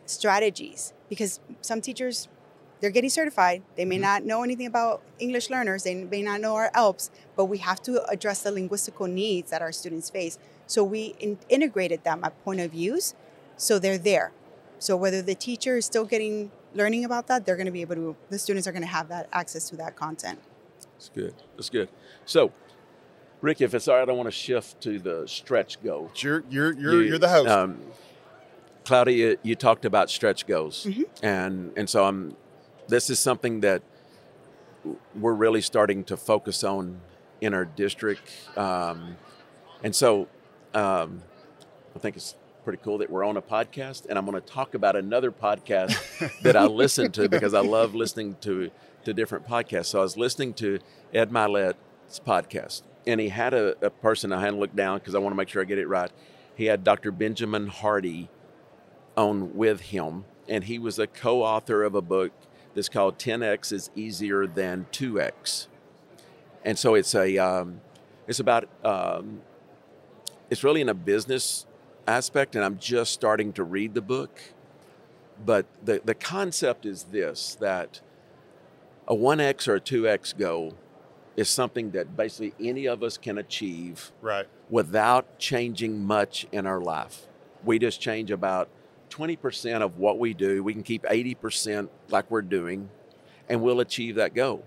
strategies 0.05 0.93
because 1.09 1.39
some 1.61 1.81
teachers 1.81 2.27
they're 2.81 2.91
getting 2.91 3.09
certified. 3.09 3.63
They 3.75 3.85
may 3.85 3.95
mm-hmm. 3.95 4.03
not 4.03 4.25
know 4.25 4.43
anything 4.43 4.67
about 4.67 5.01
English 5.17 5.49
learners. 5.49 5.83
They 5.83 5.95
may 5.95 6.21
not 6.21 6.41
know 6.41 6.55
our 6.55 6.69
ELPs, 6.73 7.09
but 7.35 7.45
we 7.45 7.59
have 7.59 7.81
to 7.83 8.05
address 8.09 8.43
the 8.43 8.51
linguistical 8.51 9.09
needs 9.09 9.49
that 9.51 9.61
our 9.61 9.71
students 9.71 10.09
face. 10.09 10.37
So 10.67 10.83
we 10.83 11.15
in- 11.19 11.39
integrated 11.49 12.03
them 12.03 12.23
at 12.23 12.43
point 12.43 12.59
of 12.59 12.71
views, 12.71 13.15
so 13.57 13.79
they're 13.79 13.97
there. 13.97 14.33
So 14.77 14.97
whether 14.97 15.21
the 15.21 15.35
teacher 15.35 15.77
is 15.77 15.85
still 15.85 16.05
getting 16.05 16.51
learning 16.73 17.05
about 17.05 17.27
that, 17.27 17.45
they're 17.45 17.55
going 17.55 17.65
to 17.65 17.71
be 17.71 17.81
able 17.81 17.95
to. 17.95 18.15
The 18.29 18.37
students 18.37 18.67
are 18.67 18.71
going 18.71 18.83
to 18.83 18.87
have 18.87 19.07
that 19.07 19.29
access 19.31 19.69
to 19.69 19.75
that 19.77 19.95
content. 19.95 20.39
That's 20.93 21.09
good. 21.09 21.33
That's 21.55 21.69
good. 21.69 21.89
So, 22.25 22.51
Rick, 23.45 23.61
if 23.61 23.75
it's 23.75 23.87
all 23.87 23.95
right, 23.95 24.01
I 24.01 24.05
don't 24.05 24.17
want 24.17 24.25
to 24.25 24.31
shift 24.31 24.81
to 24.81 24.97
the 24.97 25.27
stretch 25.27 25.81
goal. 25.83 26.09
You're 26.15 26.43
you're 26.49 26.73
you're, 26.73 27.03
you, 27.03 27.13
are 27.13 27.17
the 27.19 27.29
host. 27.29 27.47
Um, 27.47 27.79
Claudia, 28.85 29.35
you 29.43 29.55
talked 29.55 29.85
about 29.85 30.09
stretch 30.09 30.47
goals, 30.47 30.87
mm-hmm. 30.89 31.03
and 31.23 31.71
and 31.77 31.87
so 31.87 32.05
I'm. 32.05 32.35
This 32.87 33.11
is 33.11 33.19
something 33.19 33.59
that 33.59 33.83
we're 35.13 35.33
really 35.33 35.61
starting 35.61 36.03
to 36.05 36.17
focus 36.17 36.63
on 36.63 37.01
in 37.39 37.53
our 37.53 37.65
district, 37.65 38.31
um, 38.57 39.15
and 39.83 39.95
so 39.95 40.27
um, 40.73 41.21
I 41.95 41.99
think 41.99 42.15
it's 42.15 42.35
pretty 42.63 42.79
cool 42.83 42.97
that 42.97 43.11
we're 43.11 43.23
on 43.23 43.37
a 43.37 43.43
podcast, 43.43 44.07
and 44.09 44.17
I'm 44.17 44.25
going 44.25 44.41
to 44.41 44.47
talk 44.47 44.73
about 44.73 44.95
another 44.95 45.31
podcast 45.31 45.93
that 46.41 46.55
I 46.55 46.65
listen 46.65 47.11
to 47.11 47.29
because 47.29 47.53
I 47.53 47.61
love 47.61 47.93
listening 47.93 48.37
to 48.41 48.71
to 49.03 49.13
different 49.13 49.47
podcasts. 49.47 49.85
So 49.85 49.99
I 49.99 50.01
was 50.01 50.17
listening 50.17 50.55
to 50.55 50.79
Ed 51.13 51.31
Mylett's 51.31 52.19
podcast, 52.25 52.81
and 53.07 53.19
he 53.19 53.29
had 53.29 53.53
a, 53.53 53.75
a 53.85 53.89
person 53.89 54.31
I 54.31 54.41
hadn't 54.41 54.59
looked 54.59 54.75
down 54.75 54.99
because 54.99 55.15
I 55.15 55.19
want 55.19 55.33
to 55.33 55.37
make 55.37 55.49
sure 55.49 55.61
I 55.61 55.65
get 55.65 55.77
it 55.77 55.87
right. 55.87 56.11
He 56.55 56.65
had 56.65 56.83
Dr. 56.83 57.11
Benjamin 57.11 57.67
Hardy 57.67 58.29
on 59.17 59.55
with 59.55 59.81
him, 59.81 60.25
and 60.47 60.63
he 60.63 60.79
was 60.79 60.99
a 60.99 61.07
co-author 61.07 61.83
of 61.83 61.95
a 61.95 62.01
book 62.01 62.31
that's 62.73 62.89
called 62.89 63.17
10x 63.17 63.71
is 63.71 63.89
easier 63.95 64.47
than 64.47 64.87
2x, 64.91 65.67
and 66.63 66.77
so 66.77 66.95
it's 66.95 67.13
a 67.15 67.37
um, 67.37 67.81
it's 68.27 68.39
about 68.39 68.67
um, 68.83 69.41
it's 70.49 70.63
really 70.63 70.81
in 70.81 70.89
a 70.89 70.93
business 70.93 71.65
aspect, 72.07 72.55
and 72.55 72.63
I'm 72.63 72.77
just 72.77 73.13
starting 73.13 73.53
to 73.53 73.63
read 73.63 73.93
the 73.93 74.01
book. 74.01 74.41
But 75.43 75.65
the, 75.83 76.01
the 76.03 76.13
concept 76.13 76.85
is 76.85 77.03
this 77.03 77.55
that 77.59 77.99
a 79.07 79.15
1x 79.15 79.67
or 79.67 79.75
a 79.75 79.81
2x 79.81 80.37
goal 80.37 80.75
is 81.35 81.49
something 81.49 81.91
that 81.91 82.15
basically 82.15 82.53
any 82.65 82.85
of 82.85 83.03
us 83.03 83.17
can 83.17 83.37
achieve 83.37 84.11
right. 84.21 84.47
without 84.69 85.37
changing 85.37 86.05
much 86.05 86.47
in 86.51 86.65
our 86.65 86.79
life. 86.79 87.27
We 87.63 87.79
just 87.79 87.99
change 87.99 88.31
about 88.31 88.69
20% 89.09 89.81
of 89.81 89.97
what 89.97 90.17
we 90.19 90.33
do. 90.33 90.63
We 90.63 90.73
can 90.73 90.83
keep 90.83 91.03
80% 91.03 91.89
like 92.09 92.29
we're 92.29 92.41
doing, 92.41 92.89
and 93.49 93.61
we'll 93.61 93.79
achieve 93.79 94.15
that 94.15 94.33
goal. 94.33 94.63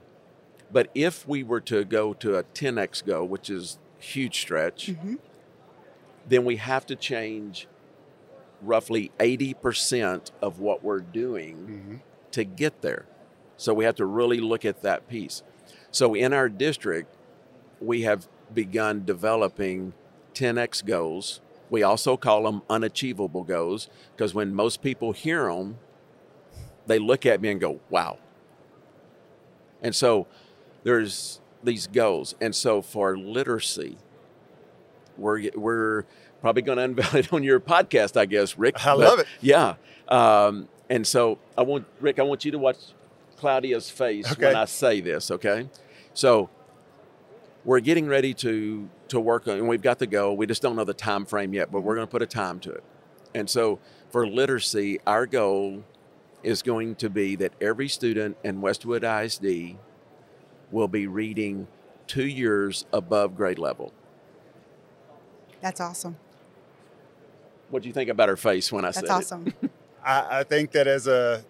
But 0.70 0.90
if 0.94 1.26
we 1.26 1.42
were 1.42 1.61
to 1.62 1.85
go 1.85 2.12
to 2.14 2.37
a 2.37 2.44
10x 2.44 3.04
goal, 3.07 3.26
which 3.26 3.48
is 3.48 3.78
huge 3.98 4.40
stretch, 4.40 4.88
mm-hmm 4.88 5.14
then 6.28 6.44
we 6.44 6.57
have 6.57 6.87
to 6.87 6.96
change 6.96 7.66
roughly 8.62 9.11
80% 9.18 10.31
of 10.42 10.59
what 10.59 10.83
we're 10.83 11.00
doing 11.00 11.57
mm-hmm. 11.57 11.96
to 12.33 12.44
get 12.44 12.83
there. 12.83 13.07
So 13.57 13.74
we 13.74 13.85
have 13.85 13.96
to 13.96 14.07
really 14.07 14.40
look 14.40 14.64
at 14.64 14.83
that 14.83 15.09
piece. 15.09 15.42
So 15.90 16.14
in 16.14 16.33
our 16.33 16.48
district, 16.48 17.14
we 17.81 18.03
have 18.03 18.29
begun 18.53 19.05
developing 19.05 19.92
10x 20.35 20.85
goals. 20.85 21.40
We 21.70 21.83
also 21.83 22.16
call 22.16 22.44
them 22.44 22.62
unachievable 22.70 23.44
goals 23.44 23.88
because 24.16 24.35
when 24.35 24.55
most 24.55 24.83
people 24.83 25.12
hear 25.12 25.53
them, 25.53 25.79
they 26.87 26.98
look 26.98 27.27
at 27.27 27.40
me 27.40 27.51
and 27.51 27.61
go, 27.61 27.81
wow. 27.90 28.18
And 29.83 29.94
so 29.94 30.27
there's 30.83 31.40
these 31.62 31.87
goals. 31.87 32.35
And 32.40 32.55
so 32.55 32.83
for 32.83 33.16
literacy, 33.16 33.98
we're 35.16 35.51
we're 35.55 36.05
probably 36.40 36.62
going 36.62 36.79
to 36.79 36.85
unveil 36.85 37.14
it 37.16 37.33
on 37.33 37.42
your 37.42 37.61
podcast, 37.61 38.16
I 38.16 38.27
guess, 38.27 38.57
Rick. 38.59 38.85
I 38.85 38.92
love 38.92 39.18
it. 39.18 39.27
Yeah. 39.40 39.74
Um, 40.09 40.68
and 40.88 41.07
so 41.07 41.38
I 41.57 41.62
want 41.62 41.87
Rick, 42.01 42.18
I 42.18 42.22
want 42.22 42.44
you 42.44 42.53
to 42.53 42.59
watch 42.59 42.79
Claudia's 43.38 43.88
face 43.88 44.31
okay. 44.33 44.46
when 44.46 44.57
I 44.57 44.64
say 44.64 45.01
this. 45.01 45.31
Okay. 45.31 45.68
So 46.14 46.51
we're 47.64 47.81
getting 47.81 48.07
ready 48.07 48.35
to 48.35 48.88
to 49.09 49.20
work 49.20 49.48
on, 49.48 49.55
and 49.55 49.68
we've 49.68 49.83
got 49.83 49.98
the 49.98 50.07
goal. 50.07 50.37
We 50.37 50.46
just 50.46 50.61
don't 50.61 50.77
know 50.77 50.85
the 50.85 50.94
time 50.94 51.24
frame 51.24 51.55
yet, 51.55 51.72
but 51.72 51.81
we're 51.81 51.94
going 51.94 52.07
to 52.07 52.11
put 52.11 52.22
a 52.22 52.27
time 52.27 52.61
to 52.61 52.72
it. 52.72 52.85
And 53.35 53.48
so 53.48 53.79
for 54.11 54.27
literacy, 54.27 55.01
our 55.07 55.27
goal 55.27 55.85
is 56.42 56.62
going 56.62 56.94
to 56.96 57.09
be 57.11 57.37
that 57.37 57.53
every 57.61 57.88
student 57.88 58.37
in 58.44 58.61
Westwood 58.61 59.05
ISD 59.05 59.77
will 60.70 60.88
be 60.88 61.07
reading 61.07 61.66
two 62.07 62.27
years 62.27 62.85
above 62.92 63.37
grade 63.37 63.59
level. 63.59 63.92
That's 65.61 65.81
awesome. 65.81 66.16
What 67.70 67.83
do 67.83 67.88
you 67.88 67.94
think 67.94 68.11
about 68.11 68.29
her 68.29 68.37
face 68.37 68.72
when 68.72 68.85
I 68.85 68.88
That's 68.88 69.01
said 69.01 69.09
awesome. 69.09 69.46
it? 69.46 69.55
That's 69.61 69.64
awesome. 69.64 69.70
I 70.05 70.44
think 70.44 70.72
that 70.72 70.87
as 70.87 71.07
a 71.07 71.44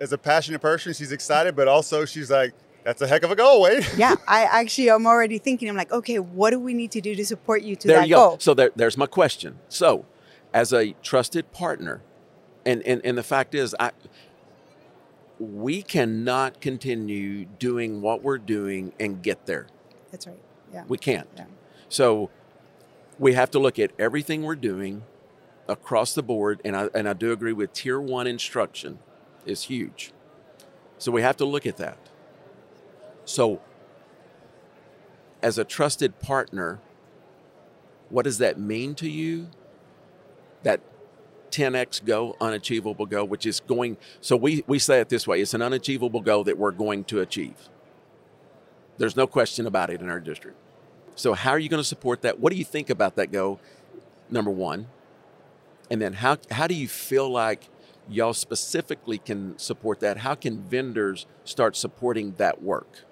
as 0.00 0.12
a 0.12 0.18
passionate 0.18 0.60
person, 0.60 0.92
she's 0.92 1.12
excited, 1.12 1.56
but 1.56 1.68
also 1.68 2.04
she's 2.04 2.30
like, 2.30 2.52
that's 2.84 3.00
a 3.00 3.06
heck 3.06 3.22
of 3.22 3.30
a 3.30 3.36
goal, 3.36 3.62
Wade. 3.62 3.86
yeah, 3.96 4.14
I 4.28 4.44
actually 4.44 4.90
I'm 4.90 5.06
already 5.06 5.38
thinking. 5.38 5.68
I'm 5.70 5.76
like, 5.76 5.90
okay, 5.90 6.18
what 6.18 6.50
do 6.50 6.60
we 6.60 6.74
need 6.74 6.90
to 6.92 7.00
do 7.00 7.14
to 7.14 7.24
support 7.24 7.62
you 7.62 7.76
to 7.76 7.88
there 7.88 8.00
that 8.00 8.08
you 8.08 8.14
goal? 8.14 8.32
Go. 8.32 8.38
So 8.38 8.54
there, 8.54 8.70
there's 8.76 8.98
my 8.98 9.06
question. 9.06 9.58
So, 9.68 10.04
as 10.52 10.72
a 10.72 10.92
trusted 11.02 11.50
partner, 11.52 12.02
and 12.66 12.82
and, 12.82 13.00
and 13.04 13.16
the 13.16 13.22
fact 13.22 13.54
is, 13.54 13.74
I 13.80 13.92
we 15.38 15.82
cannot 15.82 16.60
continue 16.60 17.46
doing 17.46 18.02
what 18.02 18.22
we're 18.22 18.38
doing 18.38 18.92
and 19.00 19.22
get 19.22 19.46
there. 19.46 19.66
That's 20.10 20.26
right. 20.26 20.38
Yeah. 20.72 20.84
We 20.86 20.98
can't. 20.98 21.28
Yeah. 21.36 21.46
So 21.88 22.30
we 23.18 23.32
have 23.32 23.50
to 23.52 23.58
look 23.58 23.78
at 23.78 23.92
everything 23.98 24.42
we're 24.42 24.56
doing 24.56 25.04
across 25.68 26.14
the 26.14 26.22
board, 26.22 26.60
and 26.64 26.76
I, 26.76 26.88
and 26.94 27.08
I 27.08 27.14
do 27.14 27.32
agree 27.32 27.52
with 27.52 27.72
tier 27.72 28.00
one 28.00 28.26
instruction 28.26 28.98
is 29.46 29.64
huge. 29.64 30.12
So 30.98 31.12
we 31.12 31.22
have 31.22 31.36
to 31.38 31.44
look 31.44 31.66
at 31.66 31.76
that. 31.78 31.98
So, 33.24 33.60
as 35.42 35.58
a 35.58 35.64
trusted 35.64 36.18
partner, 36.20 36.80
what 38.08 38.24
does 38.24 38.38
that 38.38 38.58
mean 38.58 38.94
to 38.96 39.08
you? 39.08 39.48
That 40.62 40.80
10x 41.50 42.04
go, 42.04 42.36
unachievable 42.40 43.06
go, 43.06 43.24
which 43.24 43.46
is 43.46 43.60
going, 43.60 43.96
so 44.20 44.36
we, 44.36 44.64
we 44.66 44.78
say 44.78 45.00
it 45.00 45.08
this 45.08 45.26
way 45.26 45.40
it's 45.40 45.54
an 45.54 45.62
unachievable 45.62 46.20
goal 46.20 46.44
that 46.44 46.58
we're 46.58 46.72
going 46.72 47.04
to 47.04 47.20
achieve. 47.20 47.68
There's 48.98 49.16
no 49.16 49.26
question 49.26 49.66
about 49.66 49.90
it 49.90 50.00
in 50.00 50.08
our 50.08 50.20
district. 50.20 50.56
So, 51.16 51.34
how 51.34 51.50
are 51.50 51.58
you 51.58 51.68
going 51.68 51.82
to 51.82 51.88
support 51.88 52.22
that? 52.22 52.40
What 52.40 52.52
do 52.52 52.58
you 52.58 52.64
think 52.64 52.90
about 52.90 53.16
that 53.16 53.30
go? 53.30 53.60
Number 54.30 54.50
one. 54.50 54.88
And 55.90 56.00
then, 56.00 56.14
how, 56.14 56.38
how 56.50 56.66
do 56.66 56.74
you 56.74 56.88
feel 56.88 57.28
like 57.28 57.68
y'all 58.08 58.34
specifically 58.34 59.18
can 59.18 59.58
support 59.58 60.00
that? 60.00 60.18
How 60.18 60.34
can 60.34 60.62
vendors 60.62 61.26
start 61.44 61.76
supporting 61.76 62.32
that 62.32 62.62
work? 62.62 63.04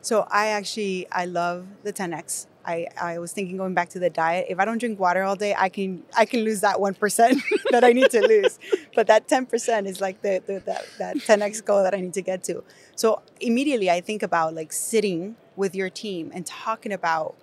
So, 0.00 0.26
I 0.30 0.48
actually 0.48 1.06
I 1.10 1.24
love 1.24 1.66
the 1.82 1.92
10x. 1.92 2.46
I, 2.66 2.88
I 3.00 3.18
was 3.18 3.32
thinking 3.32 3.56
going 3.56 3.74
back 3.74 3.90
to 3.90 4.00
the 4.00 4.10
diet. 4.10 4.46
If 4.48 4.58
I 4.58 4.64
don't 4.64 4.78
drink 4.78 4.98
water 4.98 5.22
all 5.22 5.36
day, 5.36 5.54
I 5.56 5.68
can 5.68 6.02
I 6.16 6.24
can 6.24 6.40
lose 6.40 6.60
that 6.62 6.80
one 6.80 6.94
percent 6.94 7.40
that 7.70 7.84
I 7.84 7.92
need 7.92 8.10
to 8.10 8.20
lose. 8.26 8.58
But 8.94 9.06
that 9.06 9.28
ten 9.28 9.46
percent 9.46 9.86
is 9.86 10.00
like 10.00 10.20
the, 10.22 10.42
the 10.44 10.60
that 10.66 10.84
that 10.98 11.20
ten 11.20 11.42
x 11.42 11.60
goal 11.60 11.82
that 11.84 11.94
I 11.94 12.00
need 12.00 12.14
to 12.14 12.22
get 12.22 12.42
to. 12.44 12.64
So 12.96 13.22
immediately 13.40 13.88
I 13.88 14.00
think 14.00 14.22
about 14.22 14.54
like 14.54 14.72
sitting 14.72 15.36
with 15.54 15.74
your 15.74 15.88
team 15.88 16.32
and 16.34 16.44
talking 16.44 16.92
about 16.92 17.36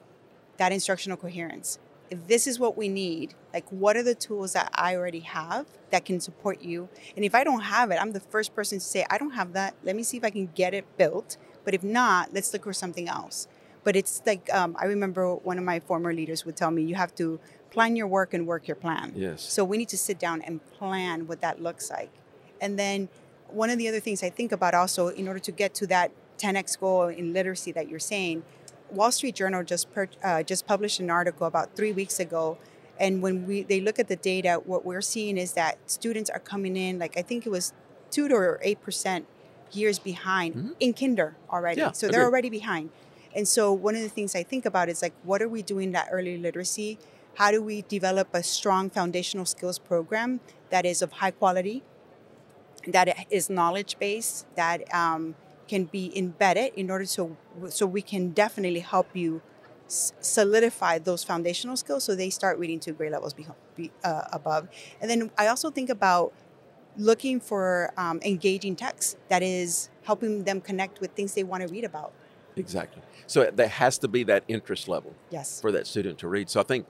that 0.58 0.74
instructional 0.74 1.18
coherence. 1.18 1.80
If 2.10 2.28
this 2.28 2.48
is 2.48 2.60
what 2.60 2.78
we 2.78 2.90
need, 2.90 3.34
like 3.54 3.68
what 3.70 3.96
are 3.98 4.04
the 4.04 4.16
tools 4.16 4.54
that 4.54 4.72
I 4.76 4.96
already 4.96 5.22
have 5.22 5.66
that 5.90 6.06
can 6.06 6.20
support 6.20 6.62
you? 6.62 6.90
And 7.16 7.26
if 7.26 7.34
I 7.34 7.44
don't 7.44 7.62
have 7.62 7.92
it, 7.92 7.96
I'm 7.96 8.12
the 8.12 8.20
first 8.20 8.56
person 8.56 8.80
to 8.80 8.86
say, 8.86 9.06
I 9.10 9.18
don't 9.18 9.32
have 9.32 9.54
that. 9.54 9.76
Let 9.84 9.96
me 9.96 10.04
see 10.04 10.18
if 10.18 10.24
I 10.24 10.30
can 10.30 10.50
get 10.54 10.74
it 10.74 10.86
built. 10.98 11.38
But 11.64 11.74
if 11.74 11.84
not, 11.84 12.34
let's 12.34 12.52
look 12.54 12.64
for 12.66 12.74
something 12.74 13.08
else. 13.08 13.48
But 13.84 13.96
it's 13.96 14.22
like, 14.26 14.54
um, 14.54 14.76
I 14.80 14.86
remember 14.86 15.36
one 15.36 15.58
of 15.58 15.64
my 15.64 15.80
former 15.80 16.14
leaders 16.14 16.46
would 16.46 16.56
tell 16.56 16.72
me, 16.72 16.84
you 16.84 16.96
have 16.96 17.14
to 17.16 17.40
plan 17.70 17.96
your 17.96 18.08
work 18.08 18.34
and 18.34 18.46
work 18.46 18.68
your 18.68 18.76
plan. 18.76 19.14
Yes. 19.16 19.42
So 19.42 19.64
we 19.64 19.78
need 19.78 19.90
to 19.90 19.98
sit 19.98 20.20
down 20.20 20.42
and 20.42 20.64
plan 20.74 21.28
what 21.28 21.42
that 21.42 21.62
looks 21.62 21.90
like. 21.90 22.12
And 22.62 22.78
then 22.78 23.10
one 23.48 23.70
of 23.70 23.78
the 23.78 23.88
other 23.88 24.00
things 24.00 24.24
I 24.24 24.30
think 24.30 24.52
about 24.52 24.74
also, 24.74 25.08
in 25.10 25.28
order 25.28 25.40
to 25.40 25.52
get 25.52 25.74
to 25.76 25.88
that 25.88 26.12
10x 26.38 26.80
goal 26.80 27.08
in 27.08 27.34
literacy 27.34 27.72
that 27.74 27.90
you're 27.90 28.00
saying, 28.00 28.44
Wall 28.94 29.12
Street 29.12 29.36
Journal 29.36 29.64
just 29.64 29.92
per, 29.94 30.08
uh, 30.24 30.44
just 30.44 30.66
published 30.68 31.00
an 31.00 31.10
article 31.10 31.48
about 31.48 31.76
three 31.76 31.92
weeks 31.92 32.20
ago, 32.20 32.58
and 33.00 33.22
when 33.22 33.48
we 33.48 33.64
they 33.64 33.82
look 33.82 34.00
at 34.00 34.08
the 34.08 34.16
data, 34.16 34.62
what 34.66 34.86
we're 34.86 35.02
seeing 35.02 35.38
is 35.38 35.54
that 35.54 35.78
students 35.86 36.30
are 36.30 36.40
coming 36.40 36.76
in 36.78 37.00
like 37.00 37.18
I 37.18 37.22
think 37.22 37.46
it 37.46 37.50
was 37.50 37.74
two 38.12 38.28
to 38.28 38.58
eight 38.62 38.82
percent 38.82 39.26
years 39.72 39.98
behind 39.98 40.54
Mhm. 40.56 40.76
in 40.80 40.94
kinder 40.94 41.36
already. 41.50 41.82
Yeah, 41.82 41.92
so 41.94 42.08
they're 42.08 42.26
already 42.26 42.50
behind. 42.50 42.92
And 43.36 43.48
so 43.48 43.74
one 43.74 43.96
of 43.96 44.02
the 44.02 44.10
things 44.10 44.36
I 44.36 44.44
think 44.44 44.64
about 44.66 44.88
is 44.90 45.02
like, 45.02 45.14
what 45.24 45.42
are 45.42 45.50
we 45.50 45.64
doing 45.64 45.92
that 45.94 46.08
early 46.12 46.38
literacy? 46.38 47.00
How 47.40 47.50
do 47.50 47.64
we 47.64 47.82
develop 47.82 48.28
a 48.36 48.44
strong 48.44 48.92
foundational 48.92 49.46
skills 49.46 49.80
program 49.80 50.40
that 50.70 50.86
is 50.86 51.02
of 51.02 51.14
high 51.14 51.32
quality, 51.32 51.82
that 52.88 53.26
is 53.32 53.50
knowledge 53.50 53.98
based, 53.98 54.46
that 54.56 54.82
um, 54.94 55.34
can 55.74 55.86
be 55.86 56.16
embedded 56.16 56.72
in 56.76 56.92
order 56.92 57.04
so 57.04 57.36
so 57.78 57.84
we 57.98 58.02
can 58.12 58.24
definitely 58.44 58.84
help 58.94 59.08
you 59.22 59.42
solidify 59.88 61.00
those 61.00 61.24
foundational 61.24 61.76
skills 61.76 62.04
so 62.04 62.16
they 62.16 62.30
start 62.30 62.60
reading 62.60 62.80
to 62.80 62.92
grade 62.92 63.12
levels 63.12 63.34
be, 63.34 63.92
uh, 64.04 64.22
above. 64.32 64.68
And 65.02 65.10
then 65.10 65.32
I 65.36 65.48
also 65.48 65.72
think 65.72 65.90
about 65.90 66.32
looking 66.96 67.40
for 67.40 67.92
um, 67.98 68.20
engaging 68.24 68.76
text 68.76 69.18
that 69.30 69.42
is 69.42 69.90
helping 70.04 70.44
them 70.44 70.62
connect 70.62 71.02
with 71.02 71.12
things 71.18 71.34
they 71.34 71.44
want 71.44 71.62
to 71.66 71.70
read 71.76 71.84
about. 71.84 72.14
Exactly. 72.56 73.02
So 73.26 73.50
there 73.52 73.68
has 73.68 73.98
to 74.00 74.08
be 74.08 74.24
that 74.26 74.44
interest 74.48 74.88
level 74.88 75.14
Yes. 75.32 75.60
for 75.60 75.72
that 75.72 75.88
student 75.88 76.20
to 76.20 76.28
read. 76.28 76.52
So 76.52 76.60
I 76.60 76.64
think, 76.64 76.86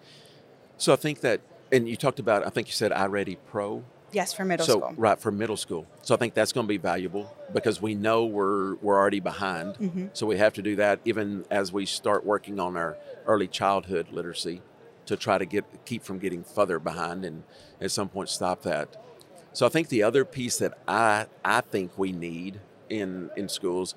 so 0.78 0.92
I 0.92 0.98
think 0.98 1.22
that, 1.22 1.40
and 1.72 1.88
you 1.88 1.96
talked 1.96 2.20
about, 2.20 2.46
I 2.46 2.50
think 2.50 2.68
you 2.68 2.74
said 2.74 2.92
iReady 2.92 3.38
Pro. 3.48 3.84
Yes, 4.14 4.34
for 4.34 4.46
middle 4.46 4.66
so 4.66 4.80
school. 4.80 4.94
right 4.98 5.20
for 5.20 5.32
middle 5.32 5.58
school. 5.58 5.86
So 6.04 6.14
I 6.14 6.18
think 6.18 6.34
that's 6.34 6.52
going 6.52 6.66
to 6.66 6.70
be 6.70 6.78
valuable 6.78 7.36
because 7.54 7.82
we 7.82 7.96
know 7.96 8.26
we're 8.26 8.76
we're 8.76 8.98
already 8.98 9.20
behind. 9.20 9.76
Mhm. 9.76 10.10
So 10.14 10.26
we 10.26 10.38
have 10.38 10.54
to 10.54 10.62
do 10.62 10.76
that 10.78 11.00
even 11.06 11.46
as 11.50 11.74
we 11.74 11.86
start 11.86 12.26
working 12.26 12.60
on 12.60 12.78
our 12.78 12.98
early 13.26 13.48
childhood 13.48 14.08
literacy 14.12 14.62
to 15.06 15.18
try 15.18 15.38
to 15.38 15.46
get 15.46 15.66
keep 15.86 16.04
from 16.04 16.20
getting 16.20 16.44
further 16.44 16.80
behind 16.80 17.26
and 17.26 17.44
at 17.82 17.92
some 17.92 18.08
point 18.10 18.30
stop 18.30 18.62
that. 18.64 18.96
So 19.52 19.66
I 19.66 19.70
think 19.70 19.90
the 19.90 20.04
other 20.04 20.24
piece 20.26 20.58
that 20.58 20.78
I 20.88 21.26
I 21.44 21.62
think 21.62 21.98
we 21.98 22.12
need 22.12 22.60
in 22.90 23.32
in 23.36 23.50
schools 23.50 23.96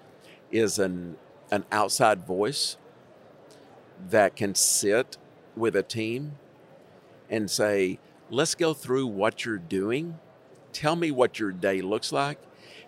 is 0.50 0.78
an 0.78 1.16
an 1.50 1.64
outside 1.70 2.26
voice 2.26 2.76
that 4.10 4.36
can 4.36 4.54
sit 4.54 5.16
with 5.56 5.74
a 5.76 5.82
team 5.82 6.32
and 7.30 7.50
say, 7.50 7.98
let's 8.30 8.54
go 8.54 8.74
through 8.74 9.06
what 9.06 9.44
you're 9.44 9.58
doing. 9.58 10.18
Tell 10.72 10.96
me 10.96 11.10
what 11.10 11.38
your 11.38 11.52
day 11.52 11.80
looks 11.80 12.12
like. 12.12 12.38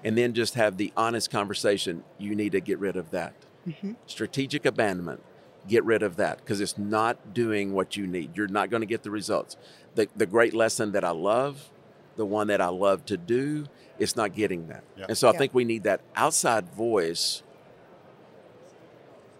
And 0.04 0.16
then 0.16 0.32
just 0.32 0.54
have 0.54 0.76
the 0.76 0.92
honest 0.96 1.30
conversation. 1.30 2.04
You 2.18 2.34
need 2.34 2.52
to 2.52 2.60
get 2.60 2.78
rid 2.78 2.96
of 2.96 3.10
that. 3.10 3.34
Mhm. 3.66 3.96
Strategic 4.06 4.64
abandonment, 4.64 5.20
get 5.66 5.84
rid 5.84 6.02
of 6.02 6.16
that 6.16 6.38
because 6.38 6.60
it's 6.60 6.78
not 6.78 7.34
doing 7.34 7.72
what 7.72 7.96
you 7.96 8.06
need. 8.06 8.36
You're 8.36 8.46
not 8.48 8.70
going 8.70 8.80
to 8.80 8.86
get 8.86 9.02
the 9.02 9.10
results. 9.10 9.56
The, 9.96 10.08
the 10.16 10.26
great 10.26 10.54
lesson 10.54 10.92
that 10.92 11.04
I 11.04 11.10
love, 11.10 11.70
the 12.16 12.24
one 12.24 12.46
that 12.46 12.60
I 12.60 12.68
love 12.68 13.04
to 13.06 13.16
do, 13.16 13.66
it's 13.98 14.14
not 14.14 14.34
getting 14.34 14.68
that. 14.68 14.84
Yeah. 14.96 15.06
And 15.08 15.18
so 15.18 15.28
I 15.28 15.32
Yeah. 15.32 15.38
think 15.38 15.54
we 15.54 15.64
need 15.64 15.82
that 15.82 16.00
outside 16.14 16.68
voice 16.72 17.42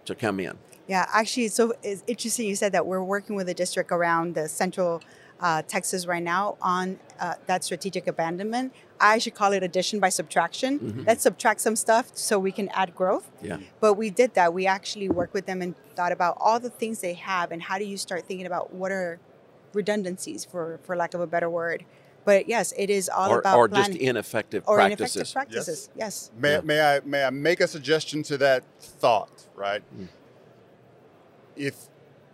to 0.05 0.15
come 0.15 0.39
in. 0.39 0.57
Yeah, 0.87 1.05
actually, 1.13 1.49
so 1.49 1.73
it's 1.83 2.03
interesting 2.07 2.47
you 2.47 2.55
said 2.55 2.71
that 2.71 2.85
we're 2.85 3.03
working 3.03 3.35
with 3.35 3.47
a 3.47 3.53
district 3.53 3.91
around 3.91 4.33
the 4.35 4.49
central 4.49 5.01
uh, 5.41 5.61
Texas 5.67 6.05
right 6.05 6.23
now 6.23 6.57
on 6.61 6.99
uh, 7.19 7.35
that 7.47 7.63
strategic 7.63 8.07
abandonment. 8.07 8.73
I 8.99 9.17
should 9.19 9.33
call 9.35 9.53
it 9.53 9.63
addition 9.63 9.99
by 9.99 10.09
subtraction. 10.09 10.79
Mhm. 10.79 11.07
Let's 11.07 11.23
subtract 11.23 11.61
some 11.61 11.75
stuff 11.77 12.11
so 12.13 12.37
we 12.37 12.51
can 12.51 12.67
add 12.69 12.93
growth. 12.95 13.29
Yeah. 13.41 13.57
But 13.79 13.93
we 13.93 14.09
did 14.09 14.33
that. 14.33 14.53
We 14.53 14.67
actually 14.67 15.07
worked 15.07 15.33
with 15.33 15.45
them 15.45 15.61
and 15.61 15.75
thought 15.95 16.11
about 16.11 16.37
all 16.41 16.59
the 16.59 16.69
things 16.69 16.99
they 16.99 17.13
have 17.13 17.51
and 17.51 17.61
how 17.63 17.77
do 17.77 17.85
you 17.85 17.95
start 17.97 18.25
thinking 18.25 18.45
about 18.45 18.73
what 18.73 18.91
are 18.91 19.19
redundancies, 19.73 20.43
for 20.45 20.79
for 20.83 20.95
lack 20.95 21.13
of 21.13 21.21
a 21.21 21.27
better 21.27 21.49
word. 21.49 21.85
But 22.25 22.49
yes, 22.49 22.73
it 22.77 22.89
is 22.89 23.07
all 23.07 23.31
Or, 23.31 23.39
about 23.39 23.57
or 23.57 23.67
just 23.69 23.91
ineffective 23.91 24.63
or 24.67 24.75
practices. 24.75 25.15
ineffective 25.15 25.33
practices. 25.33 25.89
Yes. 25.95 26.31
May, 26.37 26.51
Yeah. 26.55 26.61
may 26.61 26.81
I 26.81 26.99
may 27.05 27.23
I 27.23 27.29
make 27.29 27.61
a 27.61 27.67
suggestion 27.67 28.23
to 28.23 28.37
that 28.39 28.63
thought? 28.81 29.45
Right. 29.55 29.81
Mm. 29.97 30.07
If 31.55 31.75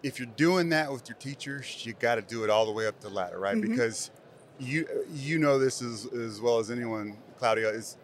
if 0.06 0.20
you're 0.20 0.28
doing 0.38 0.70
that 0.70 0.92
with 0.92 1.10
your 1.10 1.18
teachers, 1.18 1.84
you 1.84 1.94
got 1.94 2.16
to 2.16 2.22
do 2.22 2.44
it 2.44 2.50
all 2.52 2.68
the 2.68 2.72
way 2.72 2.86
up 2.86 3.00
the 3.00 3.10
ladder, 3.10 3.40
right? 3.40 3.58
Mhm. 3.58 3.62
Because 3.70 4.12
you 4.60 4.88
you 5.12 5.40
know 5.40 5.58
this 5.58 5.82
as 5.82 6.06
as 6.14 6.40
well 6.40 6.60
as 6.60 6.70
anyone, 6.70 7.18
Claudia, 7.40 7.70
is 7.70 7.98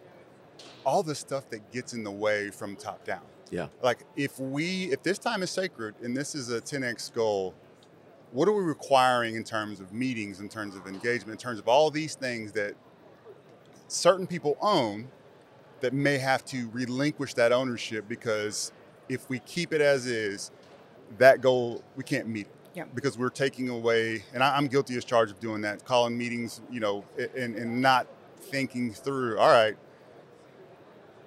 all 0.84 1.04
the 1.04 1.14
stuff 1.14 1.48
that 1.50 1.70
gets 1.70 1.92
in 1.94 2.02
the 2.02 2.10
way 2.10 2.50
from 2.50 2.74
top 2.74 3.04
down. 3.04 3.22
Yeah. 3.50 3.68
Like 3.82 4.00
if 4.16 4.40
we 4.40 4.90
if 4.90 5.04
this 5.04 5.18
time 5.18 5.44
is 5.44 5.50
sacred 5.52 5.94
and 6.02 6.16
this 6.16 6.34
is 6.34 6.50
a 6.50 6.60
10x 6.60 7.08
goal, 7.14 7.54
what 8.32 8.48
are 8.48 8.52
we 8.52 8.64
requiring 8.64 9.36
in 9.36 9.44
terms 9.44 9.78
of 9.78 9.92
meetings, 9.92 10.40
in 10.40 10.48
terms 10.48 10.74
of 10.74 10.88
engagement, 10.88 11.40
in 11.40 11.44
terms 11.48 11.60
of 11.60 11.68
all 11.68 11.88
these 11.88 12.16
things 12.16 12.50
that 12.52 12.74
certain 13.86 14.26
people 14.26 14.56
own 14.60 15.08
that 15.80 15.92
may 15.92 16.18
have 16.18 16.44
to 16.46 16.68
relinquish 16.70 17.34
that 17.34 17.52
ownership 17.52 18.08
because 18.08 18.72
if 19.08 19.28
we 19.28 19.38
keep 19.40 19.72
it 19.72 19.80
as 19.80 20.06
is, 20.06 20.50
that 21.18 21.40
goal 21.40 21.82
we 21.96 22.04
can't 22.04 22.26
meet 22.28 22.46
it. 22.46 22.54
Yeah. 22.74 22.84
Because 22.94 23.18
we're 23.18 23.28
taking 23.28 23.68
away, 23.68 24.24
and 24.32 24.42
I, 24.42 24.56
I'm 24.56 24.66
guilty 24.66 24.96
as 24.96 25.04
charged 25.04 25.30
of 25.32 25.40
doing 25.40 25.60
that, 25.62 25.84
calling 25.84 26.16
meetings, 26.16 26.62
you 26.70 26.80
know, 26.80 27.04
and, 27.36 27.54
and 27.54 27.82
not 27.82 28.06
thinking 28.40 28.92
through, 28.92 29.38
all 29.38 29.48
right, 29.50 29.76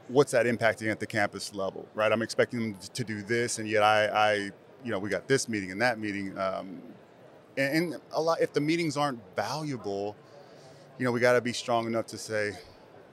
what's 0.08 0.32
that 0.32 0.46
impacting 0.46 0.90
at 0.92 1.00
the 1.00 1.06
campus 1.06 1.54
level, 1.54 1.88
right? 1.94 2.12
I'm 2.12 2.22
expecting 2.22 2.60
them 2.60 2.78
to 2.94 3.04
do 3.04 3.22
this, 3.22 3.60
and 3.60 3.68
yet 3.68 3.84
I, 3.84 4.06
I 4.08 4.34
you 4.84 4.92
know, 4.92 5.00
we 5.00 5.10
got 5.10 5.28
this 5.28 5.48
meeting 5.50 5.72
and 5.72 5.82
that 5.82 6.00
meeting. 6.00 6.38
Um, 6.38 6.82
and, 7.58 7.94
and 7.94 8.02
a 8.12 8.22
lot, 8.22 8.42
if 8.42 8.54
the 8.54 8.62
meetings 8.62 8.98
aren't 8.98 9.20
valuable, 9.36 10.16
you 10.98 11.06
know, 11.06 11.12
we 11.12 11.20
got 11.20 11.34
to 11.34 11.42
be 11.42 11.54
strong 11.54 11.88
enough 11.88 12.08
to 12.08 12.18
say, 12.18 12.54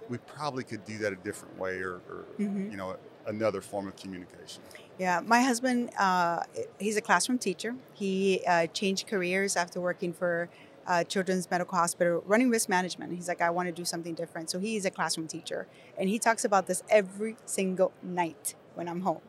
we 0.08 0.18
probably 0.18 0.64
could 0.64 0.85
do 0.85 0.98
that 0.98 1.12
a 1.12 1.16
different 1.16 1.58
way 1.58 1.78
or, 1.80 2.00
or 2.08 2.24
Mhm. 2.38 2.70
you 2.70 2.76
know, 2.76 2.96
another 3.26 3.61
form 3.61 3.87
of 3.88 3.96
communication. 3.96 4.62
Yeah, 4.98 5.20
my 5.24 5.40
husband, 5.40 5.90
uh, 5.98 6.40
he's 6.78 6.96
a 6.96 7.00
classroom 7.00 7.38
teacher. 7.38 7.74
He 7.94 8.42
uh, 8.46 8.66
changed 8.68 9.07
careers 9.07 9.57
after 9.57 9.81
working 9.81 10.12
for 10.12 10.48
uh, 10.87 11.05
Children's 11.05 11.50
Medical 11.50 11.78
Hospital, 11.78 12.22
running 12.26 12.50
risk 12.50 12.68
management. 12.68 13.12
He's 13.14 13.28
like, 13.28 13.40
I 13.40 13.50
want 13.50 13.68
to 13.68 13.72
do 13.72 13.85
something 13.85 14.14
different. 14.14 14.50
So 14.50 14.59
he's 14.59 14.85
a 14.85 14.90
classroom 14.90 15.26
teacher. 15.26 15.66
And 15.98 16.09
he 16.09 16.18
talks 16.18 16.44
about 16.44 16.66
this 16.66 16.83
every 16.88 17.37
single 17.46 17.92
night 18.02 18.55
when 18.74 18.88
I'm 18.88 19.00
home. 19.00 19.20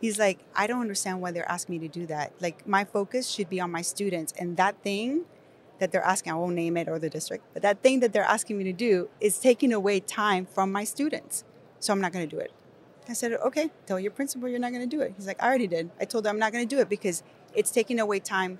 He's 0.00 0.18
like, 0.18 0.38
I 0.54 0.66
don't 0.66 0.80
understand 0.80 1.20
why 1.20 1.32
they're 1.32 1.50
asking 1.50 1.78
me 1.78 1.88
to 1.88 1.92
do 2.00 2.06
that. 2.06 2.32
Like, 2.40 2.66
my 2.66 2.84
focus 2.84 3.28
should 3.28 3.50
be 3.50 3.60
on 3.60 3.70
my 3.70 3.82
students. 3.82 4.32
And 4.38 4.56
that 4.56 4.82
thing 4.82 5.24
that 5.80 5.92
they're 5.92 6.04
asking, 6.04 6.32
I 6.32 6.36
won't 6.36 6.54
name 6.54 6.76
it 6.76 6.88
or 6.88 6.98
the 6.98 7.10
district, 7.10 7.44
but 7.52 7.62
that 7.62 7.82
thing 7.82 8.00
that 8.00 8.12
they're 8.12 8.22
asking 8.22 8.58
me 8.58 8.64
to 8.64 8.72
do 8.72 9.08
is 9.20 9.38
taking 9.38 9.72
away 9.72 10.00
time 10.00 10.46
from 10.46 10.70
my 10.70 10.84
students. 10.84 11.44
So 11.80 11.92
I'm 11.92 12.00
not 12.00 12.12
going 12.12 12.28
to 12.28 12.36
do 12.36 12.40
it. 12.40 12.52
I 13.10 13.14
said, 13.14 13.32
okay, 13.32 13.70
tell 13.86 13.98
your 13.98 14.12
principal 14.12 14.48
you're 14.48 14.60
not 14.60 14.72
going 14.72 14.88
to 14.88 14.96
do 14.96 15.02
it. 15.02 15.14
He's 15.16 15.26
like, 15.26 15.42
I 15.42 15.48
already 15.48 15.66
did. 15.66 15.90
I 16.00 16.04
told 16.04 16.24
them 16.24 16.36
I'm 16.36 16.38
not 16.38 16.52
going 16.52 16.66
to 16.66 16.74
do 16.76 16.80
it 16.80 16.88
because 16.88 17.22
it's 17.54 17.70
taking 17.70 17.98
away 17.98 18.20
time. 18.20 18.58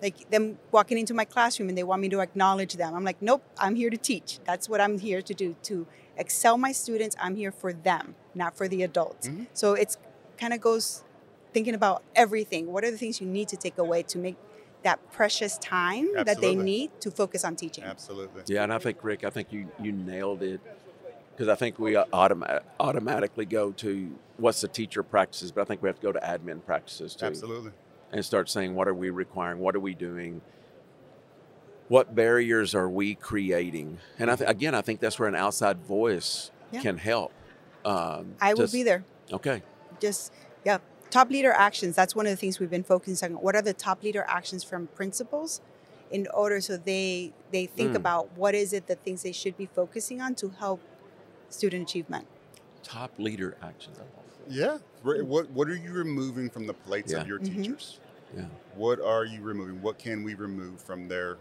Like 0.00 0.30
them 0.30 0.58
walking 0.72 0.98
into 0.98 1.14
my 1.14 1.24
classroom 1.24 1.68
and 1.68 1.78
they 1.78 1.84
want 1.84 2.02
me 2.02 2.08
to 2.08 2.20
acknowledge 2.20 2.74
them. 2.74 2.94
I'm 2.94 3.04
like, 3.04 3.20
nope, 3.22 3.44
I'm 3.58 3.76
here 3.76 3.90
to 3.90 3.96
teach. 3.96 4.40
That's 4.44 4.68
what 4.68 4.80
I'm 4.80 4.98
here 4.98 5.22
to 5.22 5.34
do, 5.34 5.54
to 5.64 5.86
excel 6.16 6.58
my 6.58 6.72
students. 6.72 7.14
I'm 7.20 7.36
here 7.36 7.52
for 7.52 7.72
them, 7.72 8.16
not 8.34 8.56
for 8.56 8.66
the 8.66 8.82
adults. 8.82 9.28
Mhm. 9.28 9.46
So 9.52 9.74
it's 9.74 9.98
kind 10.38 10.52
of 10.52 10.60
goes 10.60 11.04
thinking 11.52 11.74
about 11.74 12.02
everything. 12.16 12.72
What 12.72 12.82
are 12.82 12.90
the 12.90 12.98
things 12.98 13.20
you 13.20 13.28
need 13.28 13.46
to 13.48 13.56
take 13.56 13.78
away 13.78 14.02
to 14.04 14.18
make 14.18 14.36
that 14.82 14.98
precious 15.12 15.56
time 15.58 16.08
that 16.14 16.40
they 16.40 16.56
need 16.56 16.90
to 17.00 17.10
focus 17.10 17.44
on 17.44 17.54
teaching? 17.54 17.84
Absolutely. 17.84 18.42
Yeah, 18.46 18.64
and 18.64 18.72
I 18.72 18.78
think 18.78 19.04
Rick, 19.04 19.22
I 19.22 19.30
think 19.30 19.52
you 19.52 19.68
you 19.80 19.92
nailed 19.92 20.42
it 20.42 20.60
because 21.32 21.48
I 21.48 21.54
think 21.54 21.78
we 21.78 21.92
automa- 21.94 22.60
automatically 22.78 23.44
go 23.46 23.72
to 23.72 24.10
what's 24.36 24.60
the 24.60 24.68
teacher 24.68 25.02
practices, 25.02 25.50
but 25.52 25.62
I 25.62 25.64
think 25.64 25.82
we 25.82 25.88
have 25.88 25.96
to 25.96 26.02
go 26.02 26.12
to 26.12 26.20
admin 26.20 26.64
practices 26.64 27.14
too, 27.14 27.26
Absolutely. 27.26 27.72
and 28.12 28.24
start 28.24 28.48
saying 28.50 28.74
what 28.74 28.86
are 28.88 28.94
we 28.94 29.10
requiring, 29.10 29.58
what 29.58 29.74
are 29.74 29.80
we 29.80 29.94
doing, 29.94 30.40
what 31.88 32.14
barriers 32.14 32.74
are 32.74 32.88
we 32.88 33.14
creating, 33.14 33.98
and 34.18 34.30
I 34.30 34.36
th- 34.36 34.48
again, 34.48 34.74
I 34.74 34.80
think 34.82 35.00
that's 35.00 35.18
where 35.18 35.28
an 35.28 35.34
outside 35.34 35.78
voice 35.84 36.50
Yeah. 36.70 36.80
can 36.80 36.98
help. 36.98 37.32
Um, 37.84 38.36
I 38.40 38.54
will 38.54 38.62
just- 38.62 38.72
be 38.72 38.82
there. 38.82 39.04
Okay, 39.32 39.62
just 40.00 40.32
yeah 40.64 40.78
top 41.10 41.28
leader 41.30 41.52
actions 41.52 41.94
that's 41.94 42.14
one 42.16 42.26
of 42.26 42.30
the 42.30 42.36
things 42.36 42.58
we've 42.58 42.70
been 42.70 42.82
focusing 42.82 43.34
on 43.36 43.42
what 43.42 43.54
are 43.54 43.60
the 43.62 43.72
top 43.74 44.02
leader 44.02 44.24
actions 44.28 44.64
from 44.64 44.86
principals 44.88 45.60
in 46.10 46.26
order 46.32 46.60
so 46.60 46.76
they 46.76 47.32
they 47.50 47.66
think 47.66 47.92
Mm. 47.92 47.96
about 47.96 48.36
what 48.36 48.54
is 48.54 48.72
it 48.72 48.86
the 48.86 48.94
things 48.94 49.22
they 49.22 49.32
should 49.32 49.56
be 49.56 49.66
focusing 49.66 50.20
on 50.22 50.34
to 50.36 50.48
help 50.50 50.80
student 51.52 51.88
achievement 51.88 52.26
top 52.82 53.12
leader 53.18 53.56
actions. 53.62 53.96
Yeah. 54.48 54.78
What 55.02 55.48
What 55.50 55.68
are 55.68 55.76
you 55.76 55.92
removing 55.92 56.50
from 56.50 56.66
the 56.66 56.74
plates 56.74 57.12
Yeah. 57.12 57.20
of 57.20 57.28
your 57.28 57.38
Mhm. 57.38 57.44
teachers? 57.62 58.00
Yeah. 58.36 58.46
What 58.74 59.00
are 59.00 59.24
you 59.24 59.40
removing? 59.42 59.80
What 59.82 59.98
can 59.98 60.24
we 60.24 60.34
remove 60.34 60.80
from 60.80 61.08
their 61.08 61.38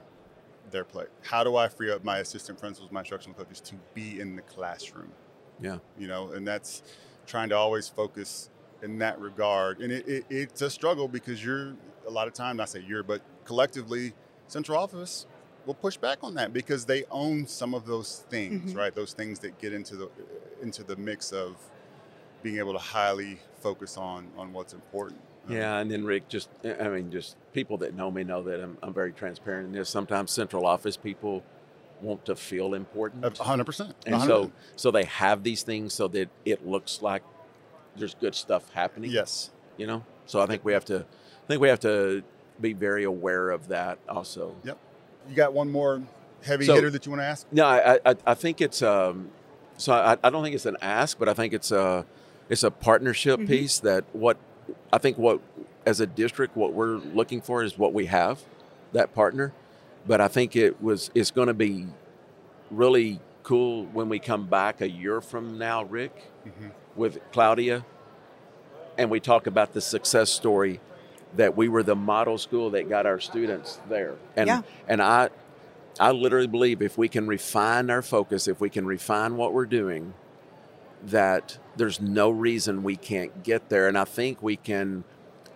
their 0.70 0.84
plate? 0.86 1.08
How 1.24 1.44
do 1.44 1.56
I 1.58 1.68
free 1.68 1.92
up 1.92 2.04
my 2.04 2.20
assistant 2.20 2.60
principals, 2.60 2.92
my 2.92 3.00
instructional 3.02 3.36
coaches 3.38 3.60
to 3.62 3.76
be 3.94 4.20
in 4.20 4.36
the 4.36 4.42
classroom? 4.44 5.12
Yeah. 5.60 5.80
You 5.98 6.08
know, 6.08 6.32
and 6.32 6.48
that's 6.48 6.84
trying 7.26 7.50
to 7.50 7.58
always 7.58 7.90
focus 7.90 8.50
in 8.82 9.00
that 9.00 9.20
regard. 9.20 9.80
And 9.80 9.92
it, 9.92 10.08
it, 10.08 10.26
it's 10.30 10.62
a 10.62 10.70
struggle 10.70 11.08
because 11.08 11.44
you're 11.44 11.74
a 12.08 12.10
lot 12.12 12.28
of 12.28 12.34
times, 12.34 12.60
I 12.62 12.66
say 12.66 12.80
you're, 12.88 13.04
but 13.04 13.22
collectively, 13.46 14.14
central 14.48 14.78
office 14.78 15.26
will 15.66 15.74
push 15.76 15.98
back 15.98 16.20
on 16.24 16.34
that 16.36 16.54
because 16.54 16.86
they 16.86 17.04
own 17.12 17.46
some 17.48 17.74
of 17.74 17.86
those 17.86 18.24
things, 18.30 18.74
Mhm. 18.74 18.78
right? 18.78 18.94
Those 18.96 19.14
things 19.14 19.40
that 19.40 19.58
get 19.60 19.74
into 19.74 19.96
the 19.96 20.10
into 20.62 20.84
the 20.84 20.96
mix 20.96 21.32
of 21.32 21.56
being 22.44 22.58
able 22.58 22.74
to 22.74 22.80
highly 22.80 23.40
focus 23.62 23.98
on 23.98 24.28
on 24.38 24.54
what's 24.54 24.74
important. 24.74 25.20
Um, 25.48 25.56
Yeah, 25.56 25.78
and 25.80 25.90
then 25.90 26.06
Rick, 26.06 26.28
just 26.30 26.50
I 26.64 26.88
mean, 26.90 27.12
just 27.12 27.36
people 27.54 27.78
that 27.80 27.96
know 27.96 28.12
me 28.12 28.24
know 28.24 28.44
that 28.44 28.62
I'm, 28.62 28.78
I'm 28.84 28.94
very 28.94 29.12
transparent 29.12 29.68
in 29.68 29.74
this. 29.74 29.90
Sometimes 29.90 30.32
central 30.32 30.66
office 30.66 30.98
people 30.98 31.44
want 32.02 32.26
to 32.26 32.36
feel 32.36 32.74
important, 32.74 33.24
a 33.40 33.44
hundred 33.44 33.66
percent. 33.66 33.96
and 34.08 34.22
so 34.24 34.52
so 34.76 34.90
they 34.92 35.04
have 35.04 35.44
these 35.44 35.62
things 35.64 35.94
so 35.94 36.08
that 36.10 36.30
it 36.46 36.66
looks 36.68 37.02
like 37.04 37.22
there's 37.96 38.16
good 38.16 38.34
stuff 38.34 38.72
happening. 38.74 39.12
yes, 39.12 39.52
you 39.78 39.86
know. 39.86 40.04
So 40.26 40.40
I 40.42 40.46
think 40.48 40.64
we 40.64 40.74
have 40.74 40.86
to, 40.86 41.00
I 41.44 41.48
think 41.48 41.62
we 41.62 41.68
have 41.70 41.80
to 41.82 42.24
be 42.60 42.74
very 42.74 43.04
aware 43.04 43.50
of 43.52 43.68
that 43.68 44.00
also. 44.08 44.56
You 45.30 45.36
got 45.36 45.54
one 45.54 45.72
more 45.72 46.02
heavy 46.44 46.66
So- 46.66 46.76
hitter 46.76 46.90
that 46.90 47.06
you 47.06 47.12
want 47.12 47.22
to 47.22 47.26
ask? 47.26 47.46
No, 47.52 47.66
I, 47.66 48.00
I, 48.06 48.16
I 48.28 48.34
think 48.34 48.62
it's 48.62 48.82
um, 48.82 49.30
so 49.78 49.94
I, 49.94 50.18
I 50.24 50.30
don't 50.30 50.44
think 50.44 50.56
it's 50.56 50.66
an 50.66 50.78
ask, 50.82 51.18
but 51.20 51.28
I 51.30 51.34
think 51.34 51.54
it's 51.54 51.72
a 51.72 52.06
it's 52.50 52.64
a 52.64 52.72
partnership 52.72 53.40
Mhm. 53.40 53.48
piece 53.48 53.80
that 53.80 54.04
what 54.14 54.38
I 54.92 54.98
think 54.98 55.18
what 55.18 55.40
as 55.86 56.00
a 56.00 56.06
district 56.08 56.56
what 56.56 56.74
we're 56.74 56.98
looking 56.98 57.42
for 57.42 57.64
is 57.64 57.78
what 57.78 57.94
we 57.94 58.06
have 58.08 58.40
that 58.94 59.14
partner, 59.14 59.54
but 60.08 60.20
I 60.22 60.28
think 60.28 60.56
it 60.56 60.82
was 60.82 61.10
it's 61.16 61.32
going 61.32 61.48
to 61.48 61.54
be 61.54 61.88
really 62.70 63.20
cool 63.44 63.86
when 63.86 64.10
we 64.10 64.20
come 64.20 64.46
back 64.48 64.82
a 64.82 64.90
year 64.90 65.20
from 65.22 65.58
now, 65.58 65.84
Rick, 65.84 66.32
Mhm. 66.46 66.72
with 66.96 67.20
Claudia, 67.32 67.86
and 68.98 69.10
we 69.10 69.20
talk 69.20 69.48
about 69.48 69.74
the 69.74 69.82
success 69.82 70.30
story 70.30 70.80
that 71.36 71.56
we 71.56 71.70
were 71.70 71.84
the 71.84 71.96
model 71.96 72.38
school 72.38 72.70
that 72.72 72.90
got 72.90 73.06
our 73.06 73.20
students 73.20 73.80
there, 73.90 74.16
and 74.36 74.48
Yeah. 74.48 74.62
and 74.88 75.02
I 75.02 75.30
I 76.00 76.12
literally 76.12 76.48
believe 76.48 76.82
if 76.82 76.98
we 76.98 77.08
can 77.10 77.28
refine 77.28 77.90
our 77.90 78.02
focus, 78.02 78.48
if 78.48 78.60
we 78.62 78.70
can 78.70 78.86
refine 78.86 79.36
what 79.38 79.54
we're 79.54 79.66
doing, 79.66 80.14
that 81.04 81.58
there's 81.76 82.00
no 82.00 82.30
reason 82.30 82.82
we 82.84 82.96
can't 82.96 83.44
get 83.44 83.70
there. 83.70 83.88
And 83.88 83.98
I 83.98 84.06
think 84.06 84.42
we 84.42 84.56
can 84.56 85.04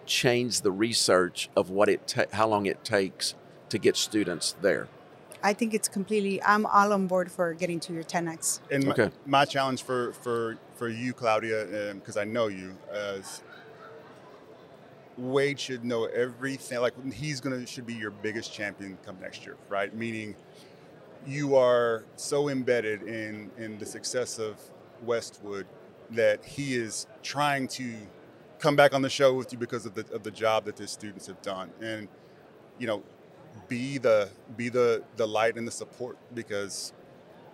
change 0.05 0.61
the 0.61 0.71
research 0.71 1.49
of 1.55 1.69
what 1.69 1.89
it 1.89 2.07
ta- 2.07 2.25
how 2.33 2.47
long 2.47 2.65
it 2.65 2.83
takes 2.83 3.33
to 3.69 3.77
get 3.77 3.95
students 3.97 4.55
there. 4.61 4.87
I 5.43 5.53
think 5.53 5.73
it's 5.73 5.87
completely. 5.87 6.41
I'm 6.43 6.65
all 6.65 6.91
on 6.93 7.07
board 7.07 7.31
for 7.31 7.53
getting 7.53 7.79
to 7.81 7.93
your 7.93 8.03
10x. 8.03 8.59
And 8.71 8.85
my, 8.85 8.91
Okay. 8.91 9.11
my 9.25 9.45
challenge 9.45 9.83
for 9.83 10.13
for 10.13 10.57
for 10.75 10.89
you, 10.89 11.13
Claudia, 11.13 11.91
um, 11.91 11.99
because 11.99 12.17
I 12.17 12.23
know 12.25 12.47
you, 12.47 12.75
uh, 12.93 13.19
is 13.19 13.41
Wade 15.17 15.59
should 15.59 15.83
know 15.85 16.05
everything. 16.05 16.79
Like 16.79 16.93
he's 17.13 17.39
gonna 17.39 17.65
should 17.65 17.85
be 17.85 17.93
your 17.93 18.11
biggest 18.11 18.53
champion 18.53 18.97
come 19.05 19.17
next 19.21 19.45
year, 19.45 19.55
right? 19.69 19.93
Meaning, 19.95 20.35
you 21.25 21.55
are 21.55 22.03
so 22.15 22.49
embedded 22.49 23.03
in 23.03 23.51
in 23.57 23.77
the 23.77 23.85
success 23.85 24.39
of 24.39 24.59
Westwood 25.03 25.67
that 26.11 26.43
he 26.45 26.75
is 26.75 27.07
trying 27.23 27.67
to 27.67 27.93
come 28.59 28.75
back 28.75 28.93
on 28.93 29.01
the 29.01 29.09
show 29.09 29.33
with 29.33 29.51
you 29.51 29.57
because 29.57 29.85
of 29.85 29.95
the 29.95 30.05
of 30.13 30.23
the 30.23 30.31
job 30.31 30.65
that 30.65 30.75
the 30.75 30.87
students 30.87 31.27
have 31.27 31.41
done, 31.41 31.71
and 31.81 32.07
you 32.77 32.87
know, 32.87 33.03
be 33.67 33.97
the 33.97 34.29
be 34.57 34.69
the 34.69 35.03
the 35.15 35.27
light 35.27 35.55
and 35.55 35.67
the 35.67 35.71
support 35.71 36.17
because 36.33 36.93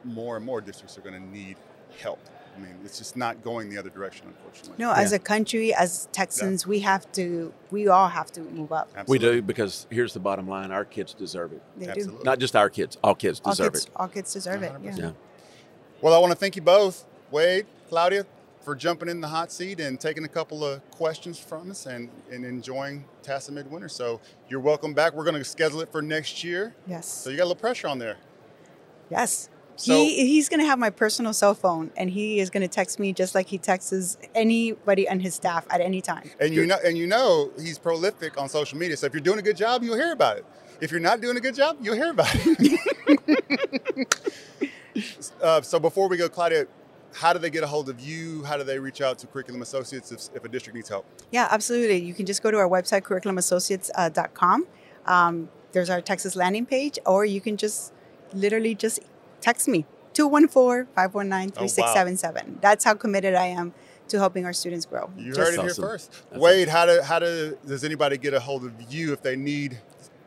more 0.03 0.35
and 0.37 0.45
more 0.45 0.61
districts 0.61 0.97
are 0.97 1.01
going 1.01 1.13
to 1.13 1.29
need 1.29 1.57
help. 1.99 2.19
I 2.55 2.59
mean, 2.59 2.75
it's 2.83 2.97
just 2.97 3.15
not 3.15 3.43
going 3.43 3.69
the 3.69 3.77
other 3.77 3.89
direction, 3.89 4.27
unfortunately. 4.27 4.75
No, 4.77 4.91
as 4.91 5.13
a 5.13 5.19
country, 5.19 5.73
as 5.73 6.07
Texans, 6.11 6.67
we 6.67 6.79
have 6.79 7.11
to. 7.13 7.53
We 7.71 7.87
all 7.87 8.09
have 8.09 8.31
to 8.33 8.41
move 8.41 8.71
up. 8.71 8.89
We 9.07 9.19
do 9.19 9.41
because 9.41 9.87
here's 9.89 10.13
the 10.13 10.19
bottom 10.19 10.47
line: 10.47 10.71
our 10.71 10.85
kids 10.85 11.13
deserve 11.13 11.53
it. 11.53 11.61
They 11.77 11.93
do. 11.93 12.19
Not 12.23 12.39
just 12.39 12.55
our 12.55 12.69
kids; 12.69 12.97
all 13.03 13.15
kids 13.15 13.41
All 13.43 13.51
deserve 13.51 13.73
kids, 13.73 13.85
it. 13.85 13.91
all 13.95 14.07
kids 14.07 14.33
deserve 14.33 14.63
it. 14.63 14.73
Yeah. 14.83 14.95
Yeah. 14.95 15.11
Well, 16.01 16.13
I 16.13 16.17
want 16.17 16.31
to 16.31 16.37
thank 16.37 16.55
you 16.55 16.61
both, 16.63 17.05
Wade, 17.29 17.67
Claudia, 17.87 18.25
for 18.61 18.75
jumping 18.75 19.07
in 19.07 19.21
the 19.21 19.27
hot 19.27 19.51
seat 19.51 19.79
and 19.79 19.99
taking 19.99 20.23
a 20.23 20.27
couple 20.27 20.65
of 20.65 20.81
questions 20.91 21.37
from 21.37 21.69
us 21.69 21.85
and, 21.85 22.09
and 22.31 22.43
enjoying 22.43 23.05
TASA 23.21 23.51
Midwinter. 23.51 23.87
So 23.87 24.19
you're 24.49 24.59
welcome 24.59 24.93
back. 24.95 25.13
We're 25.13 25.23
going 25.25 25.35
to 25.35 25.43
schedule 25.43 25.81
it 25.81 25.91
for 25.91 26.01
next 26.01 26.43
year. 26.43 26.73
Yes. 26.87 27.07
So 27.07 27.29
you 27.29 27.37
got 27.37 27.43
a 27.43 27.49
little 27.49 27.61
pressure 27.61 27.87
on 27.87 27.99
there. 27.99 28.17
Yes. 29.11 29.49
So- 29.81 29.93
he 29.93 30.27
he's 30.27 30.49
gonna 30.49 30.65
have 30.65 30.79
my 30.79 30.89
personal 30.89 31.33
cell 31.33 31.53
phone, 31.53 31.91
and 31.97 32.09
he 32.09 32.39
is 32.39 32.49
gonna 32.49 32.67
text 32.67 32.99
me 32.99 33.13
just 33.13 33.35
like 33.35 33.47
he 33.47 33.57
texts 33.57 34.17
anybody 34.35 35.09
on 35.09 35.19
his 35.19 35.35
staff 35.35 35.65
at 35.69 35.81
any 35.81 36.01
time. 36.01 36.29
And 36.39 36.53
you 36.53 36.65
know, 36.65 36.77
and 36.83 36.97
you 36.97 37.07
know, 37.07 37.51
he's 37.59 37.77
prolific 37.77 38.39
on 38.39 38.49
social 38.49 38.77
media. 38.77 38.97
So 38.97 39.07
if 39.07 39.13
you're 39.13 39.21
doing 39.21 39.39
a 39.39 39.43
good 39.43 39.57
job, 39.57 39.83
you'll 39.83 39.97
hear 39.97 40.11
about 40.11 40.37
it. 40.37 40.45
If 40.79 40.91
you're 40.91 40.99
not 40.99 41.21
doing 41.21 41.37
a 41.37 41.39
good 41.39 41.55
job, 41.55 41.77
you'll 41.81 41.95
hear 41.95 42.09
about 42.11 42.29
it. 42.33 42.81
uh, 45.41 45.61
so 45.61 45.79
before 45.79 46.07
we 46.07 46.17
go, 46.17 46.27
Claudia, 46.27 46.65
how 47.13 47.33
do 47.33 47.39
they 47.39 47.49
get 47.49 47.63
a 47.63 47.67
hold 47.67 47.89
of 47.89 47.99
you? 47.99 48.43
How 48.43 48.57
do 48.57 48.63
they 48.63 48.79
reach 48.79 49.01
out 49.01 49.19
to 49.19 49.27
Curriculum 49.27 49.61
Associates 49.61 50.11
if, 50.11 50.35
if 50.35 50.43
a 50.43 50.49
district 50.49 50.75
needs 50.75 50.89
help? 50.89 51.05
Yeah, 51.31 51.47
absolutely. 51.51 51.97
You 51.97 52.13
can 52.13 52.25
just 52.25 52.41
go 52.41 52.51
to 52.51 52.57
our 52.57 52.67
website, 52.69 53.01
curriculumassociates.com. 53.01 54.67
Um, 55.05 55.49
there's 55.71 55.89
our 55.89 56.01
Texas 56.01 56.35
landing 56.35 56.65
page, 56.65 56.99
or 57.05 57.25
you 57.25 57.41
can 57.41 57.57
just 57.57 57.93
literally 58.33 58.75
just 58.75 58.99
text 59.41 59.67
me 59.67 59.85
214-519-3677. 60.13 62.61
That's 62.61 62.83
how 62.83 62.93
committed 62.93 63.35
I 63.35 63.47
am 63.47 63.73
to 64.09 64.19
helping 64.19 64.45
our 64.45 64.53
students 64.53 64.85
grow. 64.85 65.09
You 65.17 65.33
Just- 65.33 65.39
heard 65.39 65.59
it 65.59 65.61
here 65.61 65.73
first. 65.73 66.11
That's 66.29 66.41
Wade, 66.41 66.67
how 66.67 66.85
do 66.85 67.01
how 67.01 67.19
do 67.19 67.57
does 67.65 67.83
anybody 67.83 68.17
get 68.17 68.33
a 68.33 68.39
hold 68.39 68.65
of 68.65 68.73
you 68.89 69.13
if 69.13 69.21
they 69.21 69.35
need 69.35 69.79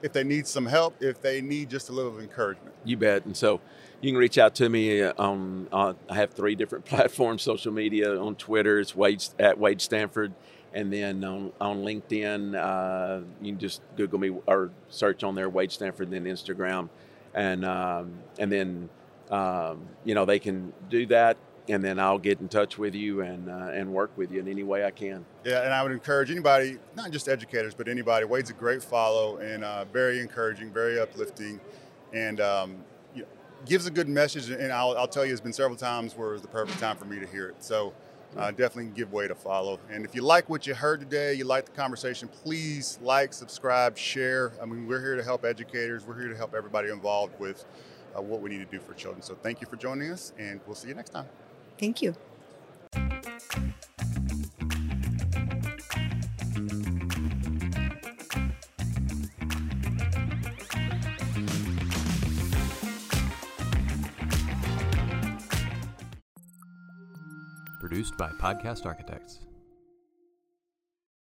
if 0.02 0.12
they 0.12 0.24
need 0.24 0.46
some 0.46 0.66
help, 0.66 0.94
if 1.00 1.20
they 1.22 1.40
need 1.40 1.70
just 1.70 1.88
a 1.88 1.92
little 1.92 2.18
encouragement? 2.18 2.74
You 2.84 2.96
bet. 2.98 3.24
And 3.24 3.34
so 3.36 3.60
you 4.02 4.10
can 4.10 4.18
reach 4.18 4.36
out 4.36 4.54
to 4.56 4.68
me 4.68 5.02
on, 5.02 5.66
on 5.72 5.96
I 6.10 6.16
have 6.16 6.32
three 6.32 6.54
different 6.54 6.84
platforms, 6.84 7.42
social 7.42 7.72
media. 7.72 8.20
On 8.20 8.34
Twitter, 8.34 8.78
it's 8.78 8.94
Wade, 8.94 9.24
at 9.38 9.58
Wade 9.58 9.80
Stanford. 9.80 10.34
And 10.74 10.92
then 10.92 11.24
on, 11.24 11.52
on 11.60 11.78
LinkedIn, 11.84 12.54
uh, 12.54 13.20
you 13.40 13.52
can 13.52 13.58
just 13.60 13.80
Google 13.96 14.18
me 14.18 14.36
or 14.46 14.70
search 14.90 15.24
on 15.24 15.34
there, 15.34 15.48
Wade 15.48 15.72
Stanford, 15.72 16.10
then 16.10 16.24
Instagram. 16.24 16.90
And, 17.32 17.64
um, 17.64 18.12
and 18.38 18.52
then, 18.52 18.90
um, 19.30 19.88
you 20.04 20.14
know, 20.14 20.24
they 20.24 20.38
can 20.38 20.72
do 20.88 21.06
that. 21.06 21.36
And 21.66 21.82
then 21.82 21.98
I'll 21.98 22.18
get 22.18 22.40
in 22.40 22.48
touch 22.48 22.76
with 22.76 22.94
you 22.94 23.22
and, 23.22 23.48
uh, 23.48 23.70
and 23.72 23.90
work 23.90 24.10
with 24.18 24.30
you 24.30 24.38
in 24.38 24.48
any 24.48 24.62
way 24.62 24.84
I 24.84 24.90
can. 24.90 25.24
Yeah, 25.46 25.62
and 25.62 25.72
I 25.72 25.82
would 25.82 25.92
encourage 25.92 26.30
anybody, 26.30 26.76
not 26.94 27.10
just 27.10 27.26
educators, 27.26 27.72
but 27.72 27.88
anybody. 27.88 28.26
Wade's 28.26 28.50
a 28.50 28.52
great 28.52 28.82
follow 28.82 29.38
and 29.38 29.64
uh, 29.64 29.86
very 29.86 30.20
encouraging, 30.20 30.70
very 30.70 31.00
uplifting, 31.00 31.58
and 32.12 32.38
um, 32.42 32.76
you 33.14 33.22
know, 33.22 33.28
gives 33.64 33.86
a 33.86 33.90
good 33.90 34.10
message. 34.10 34.50
And 34.50 34.70
I'll, 34.70 34.94
I'll 34.98 35.08
tell 35.08 35.24
you, 35.24 35.32
it's 35.32 35.40
been 35.40 35.54
several 35.54 35.76
times 35.76 36.14
where 36.14 36.28
it 36.28 36.32
was 36.32 36.42
the 36.42 36.48
perfect 36.48 36.78
time 36.80 36.98
for 36.98 37.06
me 37.06 37.18
to 37.18 37.26
hear 37.26 37.48
it. 37.48 37.64
So 37.64 37.94
uh, 38.36 38.50
definitely 38.50 38.92
give 38.94 39.12
Wade 39.12 39.30
a 39.30 39.34
follow. 39.34 39.80
And 39.90 40.04
if 40.04 40.14
you 40.14 40.20
like 40.20 40.50
what 40.50 40.66
you 40.66 40.74
heard 40.74 41.00
today, 41.00 41.32
you 41.32 41.44
like 41.44 41.64
the 41.64 41.72
conversation, 41.72 42.28
please 42.28 42.98
like, 43.00 43.32
subscribe, 43.32 43.96
share. 43.96 44.52
I 44.60 44.66
mean, 44.66 44.86
we're 44.86 45.00
here 45.00 45.16
to 45.16 45.22
help 45.22 45.46
educators. 45.46 46.04
We're 46.04 46.18
here 46.18 46.28
to 46.28 46.36
help 46.36 46.54
everybody 46.54 46.90
involved 46.90 47.40
with 47.40 47.64
uh, 48.16 48.22
what 48.22 48.40
we 48.40 48.50
need 48.50 48.58
to 48.58 48.64
do 48.64 48.80
for 48.80 48.94
children. 48.94 49.22
So 49.22 49.34
thank 49.34 49.60
you 49.60 49.66
for 49.66 49.76
joining 49.76 50.10
us, 50.10 50.32
and 50.38 50.60
we'll 50.66 50.76
see 50.76 50.88
you 50.88 50.94
next 50.94 51.10
time. 51.10 51.26
Thank 51.78 52.02
you. 52.02 52.14
Produced 67.80 68.16
by 68.16 68.30
Podcast 68.40 68.86
Architects. 68.86 69.40